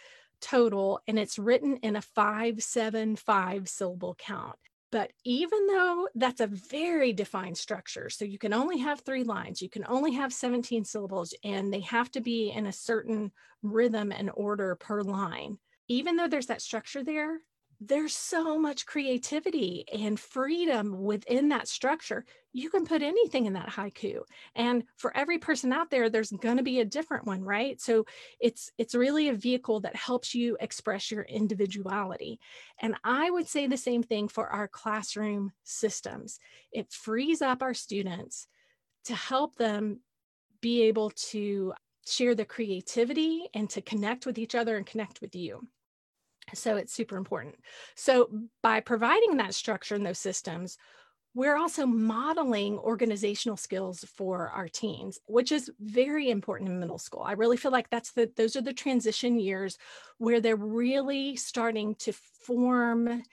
total, 0.42 1.00
and 1.08 1.18
it's 1.18 1.40
written 1.40 1.78
in 1.78 1.96
a 1.96 2.02
five, 2.02 2.62
seven, 2.62 3.16
five 3.16 3.70
syllable 3.70 4.16
count. 4.16 4.58
But 4.92 5.12
even 5.24 5.66
though 5.66 6.08
that's 6.14 6.42
a 6.42 6.48
very 6.48 7.14
defined 7.14 7.58
structure, 7.58 8.10
so 8.10 8.26
you 8.26 8.38
can 8.38 8.54
only 8.54 8.78
have 8.80 9.00
three 9.00 9.24
lines, 9.24 9.62
you 9.62 9.70
can 9.70 9.86
only 9.88 10.14
have 10.14 10.32
17 10.32 10.86
syllables, 10.86 11.34
and 11.44 11.74
they 11.74 11.80
have 11.80 12.12
to 12.12 12.22
be 12.22 12.52
in 12.52 12.68
a 12.68 12.72
certain 12.74 13.32
rhythm 13.64 14.12
and 14.12 14.30
order 14.36 14.76
per 14.76 15.02
line. 15.02 15.58
Even 15.88 16.16
though 16.16 16.28
there's 16.28 16.48
that 16.48 16.62
structure 16.62 17.04
there, 17.04 17.40
there's 17.88 18.16
so 18.16 18.58
much 18.58 18.86
creativity 18.86 19.86
and 19.92 20.20
freedom 20.20 21.04
within 21.04 21.50
that 21.50 21.68
structure. 21.68 22.26
You 22.52 22.70
can 22.70 22.86
put 22.86 23.02
anything 23.02 23.46
in 23.46 23.54
that 23.54 23.70
haiku. 23.70 24.22
And 24.56 24.84
for 24.98 25.16
every 25.18 25.38
person 25.38 25.74
out 25.74 25.90
there, 25.90 26.10
there's 26.10 26.32
going 26.32 26.58
to 26.58 26.64
be 26.64 26.80
a 26.80 26.86
different 26.86 27.26
one, 27.26 27.44
right? 27.44 27.82
So 27.82 28.06
it's 28.40 28.72
it's 28.78 28.96
really 28.96 29.30
a 29.30 29.34
vehicle 29.34 29.80
that 29.82 29.96
helps 29.96 30.36
you 30.36 30.58
express 30.60 31.12
your 31.12 31.24
individuality. 31.24 32.40
And 32.80 32.96
I 33.04 33.30
would 33.32 33.48
say 33.48 33.68
the 33.68 33.78
same 33.78 34.04
thing 34.04 34.28
for 34.28 34.48
our 34.48 34.68
classroom 34.68 35.52
systems. 35.64 36.40
It 36.72 36.92
frees 36.92 37.42
up 37.42 37.62
our 37.62 37.74
students 37.74 38.48
to 39.06 39.16
help 39.16 39.56
them 39.56 40.00
be 40.62 40.84
able 40.84 41.10
to 41.10 41.74
share 42.06 42.36
the 42.36 42.46
creativity 42.46 43.48
and 43.54 43.70
to 43.72 43.82
connect 43.82 44.26
with 44.26 44.38
each 44.38 44.56
other 44.56 44.78
and 44.78 44.86
connect 44.86 45.22
with 45.22 45.36
you. 45.36 45.68
So 46.54 46.78
it's 46.78 46.94
super 46.94 47.18
important. 47.18 47.56
So 47.96 48.30
by 48.62 48.80
providing 48.80 49.38
that 49.38 49.54
structure 49.54 49.96
and 49.96 50.06
those 50.06 50.20
systems, 50.20 50.78
we're 51.36 51.58
also 51.58 51.86
modeling 51.86 52.78
organizational 52.78 53.58
skills 53.58 54.06
for 54.16 54.50
our 54.50 54.68
teens 54.68 55.20
which 55.26 55.52
is 55.52 55.72
very 55.80 56.30
important 56.30 56.70
in 56.70 56.80
middle 56.80 57.00
school 57.00 57.24
i 57.26 57.32
really 57.32 57.58
feel 57.58 57.72
like 57.72 57.90
that's 57.90 58.12
the 58.12 58.32
those 58.36 58.56
are 58.56 58.62
the 58.62 58.74
transition 58.74 59.40
years 59.40 59.78
where 60.18 60.40
they're 60.40 60.56
really 60.56 61.36
starting 61.36 61.96
to 61.96 62.14
form 62.14 63.24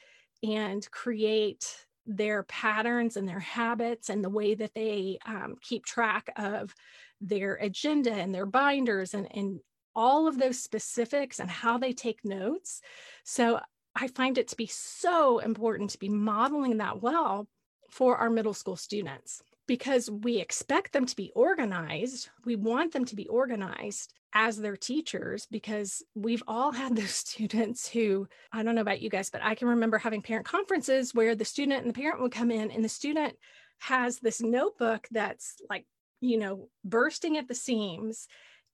and 0.43 0.91
create 0.91 1.87
their 2.07 2.43
patterns 2.45 3.17
and 3.17 3.29
their 3.29 3.41
habits 3.41 4.09
and 4.09 4.25
the 4.25 4.31
way 4.31 4.55
that 4.55 4.75
they 4.75 5.19
um, 5.27 5.55
keep 5.61 5.85
track 5.85 6.31
of 6.37 6.75
their 7.21 7.57
agenda 7.57 8.13
and 8.13 8.35
their 8.35 8.47
binders 8.47 9.13
and, 9.15 9.29
and 9.37 9.61
all 9.95 10.27
of 10.27 10.39
those 10.39 10.63
specifics 10.63 11.39
and 11.39 11.51
how 11.51 11.79
they 11.79 11.93
take 11.93 12.25
notes 12.25 12.81
so 13.25 13.61
i 13.95 14.07
find 14.09 14.39
it 14.39 14.49
to 14.49 14.57
be 14.57 14.67
so 14.67 15.39
important 15.39 15.91
to 15.91 15.99
be 15.99 16.09
modeling 16.09 16.79
that 16.79 17.03
well 17.03 17.47
for 17.91 18.17
our 18.17 18.31
middle 18.31 18.55
school 18.55 18.77
students 18.77 19.43
because 19.71 20.11
we 20.11 20.41
expect 20.41 20.93
them 20.93 21.07
to 21.07 21.15
be 21.15 21.31
organized. 21.37 22.29
We 22.45 22.57
want 22.57 22.93
them 22.93 23.05
to 23.05 23.15
be 23.15 23.29
organized 23.29 24.15
as 24.33 24.57
their 24.57 24.77
teachers 24.77 25.47
because 25.49 26.03
we've 26.17 26.43
all 26.49 26.73
had 26.73 26.97
those 26.97 27.11
students 27.13 27.89
who, 27.89 28.27
I 28.53 28.65
don't 28.65 28.75
know 28.75 28.81
about 28.81 29.01
you 29.01 29.09
guys, 29.11 29.31
but 29.31 29.45
I 29.45 29.55
can 29.55 29.69
remember 29.69 29.97
having 29.97 30.23
parent 30.23 30.45
conferences 30.45 31.15
where 31.15 31.37
the 31.37 31.45
student 31.45 31.83
and 31.83 31.89
the 31.89 32.01
parent 32.01 32.21
would 32.21 32.33
come 32.33 32.51
in 32.51 32.73
and 32.73 32.85
the 32.85 32.89
student 32.89 33.37
has 33.79 34.19
this 34.19 34.41
notebook 34.41 35.07
that's 35.13 35.55
like, 35.71 35.87
you 36.21 36.39
know, 36.39 36.69
bursting 36.85 37.37
at 37.37 37.47
the 37.47 37.55
seams 37.55 38.27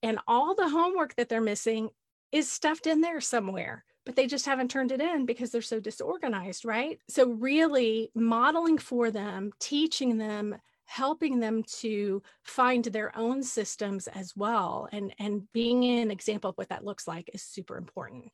and 0.06 0.18
all 0.26 0.54
the 0.54 0.68
homework 0.68 1.14
that 1.16 1.28
they're 1.28 1.40
missing 1.40 1.90
is 2.32 2.50
stuffed 2.50 2.86
in 2.86 3.00
there 3.00 3.20
somewhere 3.20 3.84
but 4.06 4.14
they 4.14 4.28
just 4.28 4.46
haven't 4.46 4.70
turned 4.70 4.92
it 4.92 5.00
in 5.00 5.26
because 5.26 5.50
they're 5.50 5.60
so 5.60 5.80
disorganized, 5.80 6.64
right? 6.64 7.00
So, 7.08 7.28
really 7.28 8.12
modeling 8.14 8.78
for 8.78 9.10
them, 9.10 9.50
teaching 9.58 10.16
them, 10.16 10.54
helping 10.86 11.40
them 11.40 11.64
to 11.80 12.22
find 12.44 12.84
their 12.84 13.14
own 13.18 13.42
systems 13.42 14.06
as 14.06 14.32
well, 14.36 14.88
and, 14.92 15.12
and 15.18 15.52
being 15.52 15.84
an 15.84 16.12
example 16.12 16.50
of 16.50 16.56
what 16.56 16.68
that 16.68 16.84
looks 16.84 17.06
like 17.06 17.28
is 17.34 17.42
super 17.42 17.76
important. 17.76 18.30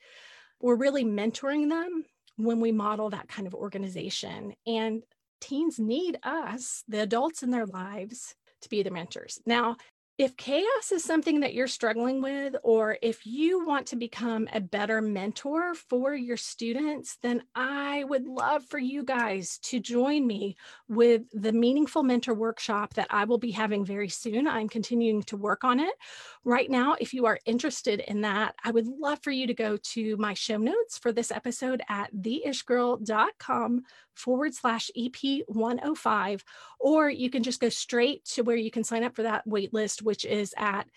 We're 0.60 0.76
really 0.76 1.04
mentoring 1.04 1.70
them 1.70 2.04
when 2.36 2.60
we 2.60 2.70
model 2.70 3.10
that 3.10 3.28
kind 3.28 3.46
of 3.46 3.54
organization. 3.54 4.54
And 4.66 5.02
teens 5.40 5.78
need 5.78 6.18
us, 6.22 6.84
the 6.86 7.00
adults 7.00 7.42
in 7.42 7.50
their 7.50 7.66
lives, 7.66 8.34
to 8.60 8.68
be 8.68 8.82
the 8.82 8.90
mentors. 8.90 9.40
Now, 9.46 9.76
if 10.18 10.36
chaos 10.36 10.92
is 10.92 11.02
something 11.02 11.40
that 11.40 11.54
you're 11.54 11.66
struggling 11.66 12.20
with, 12.20 12.54
or 12.62 12.98
if 13.00 13.26
you 13.26 13.66
want 13.66 13.86
to 13.88 13.96
become 13.96 14.46
a 14.52 14.60
better 14.60 15.00
mentor 15.00 15.74
for 15.74 16.14
your 16.14 16.36
students, 16.36 17.16
then 17.22 17.42
I 17.54 18.04
would 18.04 18.26
love 18.26 18.64
for 18.64 18.78
you 18.78 19.04
guys 19.04 19.58
to 19.64 19.80
join 19.80 20.26
me 20.26 20.56
with 20.88 21.22
the 21.32 21.52
Meaningful 21.52 22.02
Mentor 22.02 22.34
Workshop 22.34 22.94
that 22.94 23.08
I 23.10 23.24
will 23.24 23.38
be 23.38 23.52
having 23.52 23.84
very 23.84 24.10
soon. 24.10 24.46
I'm 24.46 24.68
continuing 24.68 25.22
to 25.24 25.36
work 25.36 25.64
on 25.64 25.80
it. 25.80 25.94
Right 26.44 26.70
now, 26.70 26.94
if 27.00 27.14
you 27.14 27.24
are 27.26 27.38
interested 27.46 28.00
in 28.00 28.20
that, 28.20 28.54
I 28.62 28.70
would 28.70 28.86
love 28.86 29.20
for 29.22 29.30
you 29.30 29.46
to 29.46 29.54
go 29.54 29.76
to 29.76 30.16
my 30.18 30.34
show 30.34 30.58
notes 30.58 30.98
for 30.98 31.12
this 31.12 31.30
episode 31.30 31.82
at 31.88 32.14
theishgirl.com 32.14 33.82
forward 34.14 34.54
slash 34.54 34.90
EP 34.96 35.42
105, 35.46 36.44
or 36.80 37.10
you 37.10 37.30
can 37.30 37.42
just 37.42 37.60
go 37.60 37.68
straight 37.68 38.24
to 38.24 38.42
where 38.42 38.56
you 38.56 38.70
can 38.70 38.84
sign 38.84 39.04
up 39.04 39.14
for 39.14 39.22
that 39.22 39.46
wait 39.46 39.72
list, 39.72 40.02
which 40.02 40.24
is 40.24 40.54
at 40.56 40.88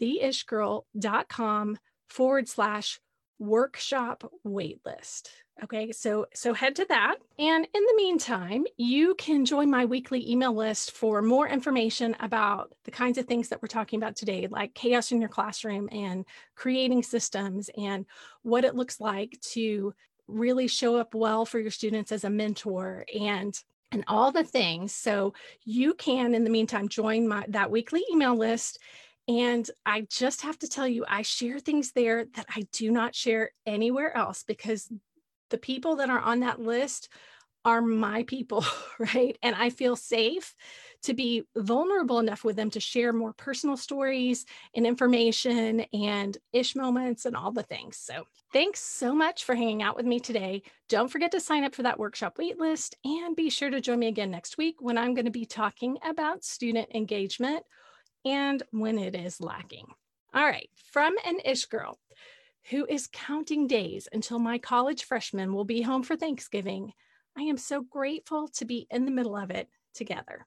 theishgirl.com 0.00 1.78
forward 2.08 2.48
slash 2.48 3.00
workshop 3.38 4.30
waitlist. 4.46 5.28
Okay, 5.62 5.90
so 5.90 6.26
so 6.34 6.54
head 6.54 6.76
to 6.76 6.86
that. 6.88 7.16
And 7.38 7.66
in 7.74 7.82
the 7.82 7.94
meantime, 7.96 8.64
you 8.76 9.16
can 9.16 9.44
join 9.44 9.70
my 9.70 9.86
weekly 9.86 10.30
email 10.30 10.54
list 10.54 10.92
for 10.92 11.20
more 11.20 11.48
information 11.48 12.14
about 12.20 12.72
the 12.84 12.92
kinds 12.92 13.18
of 13.18 13.26
things 13.26 13.48
that 13.48 13.60
we're 13.60 13.68
talking 13.68 13.98
about 13.98 14.14
today, 14.14 14.46
like 14.48 14.74
chaos 14.74 15.10
in 15.10 15.20
your 15.20 15.28
classroom 15.28 15.88
and 15.90 16.24
creating 16.54 17.02
systems 17.02 17.70
and 17.76 18.06
what 18.42 18.64
it 18.64 18.76
looks 18.76 19.00
like 19.00 19.36
to 19.40 19.92
really 20.28 20.68
show 20.68 20.96
up 20.96 21.14
well 21.14 21.44
for 21.44 21.58
your 21.58 21.70
students 21.70 22.12
as 22.12 22.24
a 22.24 22.30
mentor 22.30 23.04
and 23.18 23.58
and 23.90 24.04
all 24.06 24.30
the 24.30 24.44
things. 24.44 24.92
So 24.92 25.32
you 25.64 25.94
can 25.94 26.34
in 26.34 26.44
the 26.44 26.50
meantime 26.50 26.88
join 26.88 27.26
my 27.26 27.44
that 27.48 27.70
weekly 27.70 28.04
email 28.12 28.36
list. 28.36 28.78
And 29.26 29.68
i 29.84 30.06
just 30.08 30.40
have 30.42 30.58
to 30.60 30.68
tell 30.68 30.88
you 30.88 31.04
i 31.06 31.20
share 31.20 31.58
things 31.58 31.92
there 31.92 32.24
that 32.34 32.46
i 32.56 32.62
do 32.72 32.90
not 32.90 33.14
share 33.14 33.50
anywhere 33.66 34.16
else 34.16 34.42
because 34.42 34.90
the 35.50 35.58
people 35.58 35.96
that 35.96 36.08
are 36.08 36.20
on 36.20 36.40
that 36.40 36.60
list 36.60 37.10
are 37.64 37.80
my 37.80 38.22
people, 38.24 38.64
right? 38.98 39.36
And 39.42 39.54
I 39.54 39.70
feel 39.70 39.96
safe 39.96 40.54
to 41.02 41.14
be 41.14 41.44
vulnerable 41.56 42.18
enough 42.18 42.44
with 42.44 42.56
them 42.56 42.70
to 42.70 42.80
share 42.80 43.12
more 43.12 43.32
personal 43.32 43.76
stories 43.76 44.44
and 44.74 44.86
information 44.86 45.80
and 45.92 46.36
ish 46.52 46.74
moments 46.74 47.24
and 47.24 47.36
all 47.36 47.52
the 47.52 47.62
things. 47.62 47.96
So, 47.96 48.26
thanks 48.52 48.80
so 48.80 49.14
much 49.14 49.44
for 49.44 49.54
hanging 49.54 49.82
out 49.82 49.96
with 49.96 50.06
me 50.06 50.18
today. 50.18 50.62
Don't 50.88 51.10
forget 51.10 51.32
to 51.32 51.40
sign 51.40 51.64
up 51.64 51.74
for 51.74 51.84
that 51.84 51.98
workshop 51.98 52.36
waitlist 52.38 52.94
and 53.04 53.36
be 53.36 53.50
sure 53.50 53.70
to 53.70 53.80
join 53.80 54.00
me 54.00 54.08
again 54.08 54.30
next 54.30 54.58
week 54.58 54.76
when 54.80 54.98
I'm 54.98 55.14
going 55.14 55.26
to 55.26 55.30
be 55.30 55.46
talking 55.46 55.98
about 56.04 56.44
student 56.44 56.88
engagement 56.94 57.64
and 58.24 58.62
when 58.72 58.98
it 58.98 59.14
is 59.14 59.40
lacking. 59.40 59.86
All 60.34 60.44
right, 60.44 60.68
from 60.92 61.16
an 61.24 61.38
ish 61.44 61.66
girl 61.66 61.98
who 62.70 62.86
is 62.86 63.08
counting 63.10 63.66
days 63.66 64.08
until 64.12 64.38
my 64.38 64.58
college 64.58 65.04
freshman 65.04 65.54
will 65.54 65.64
be 65.64 65.82
home 65.82 66.02
for 66.02 66.16
Thanksgiving. 66.16 66.92
I 67.38 67.42
am 67.42 67.56
so 67.56 67.82
grateful 67.82 68.48
to 68.48 68.64
be 68.64 68.88
in 68.90 69.04
the 69.04 69.12
middle 69.12 69.36
of 69.36 69.52
it 69.52 69.68
together. 69.94 70.44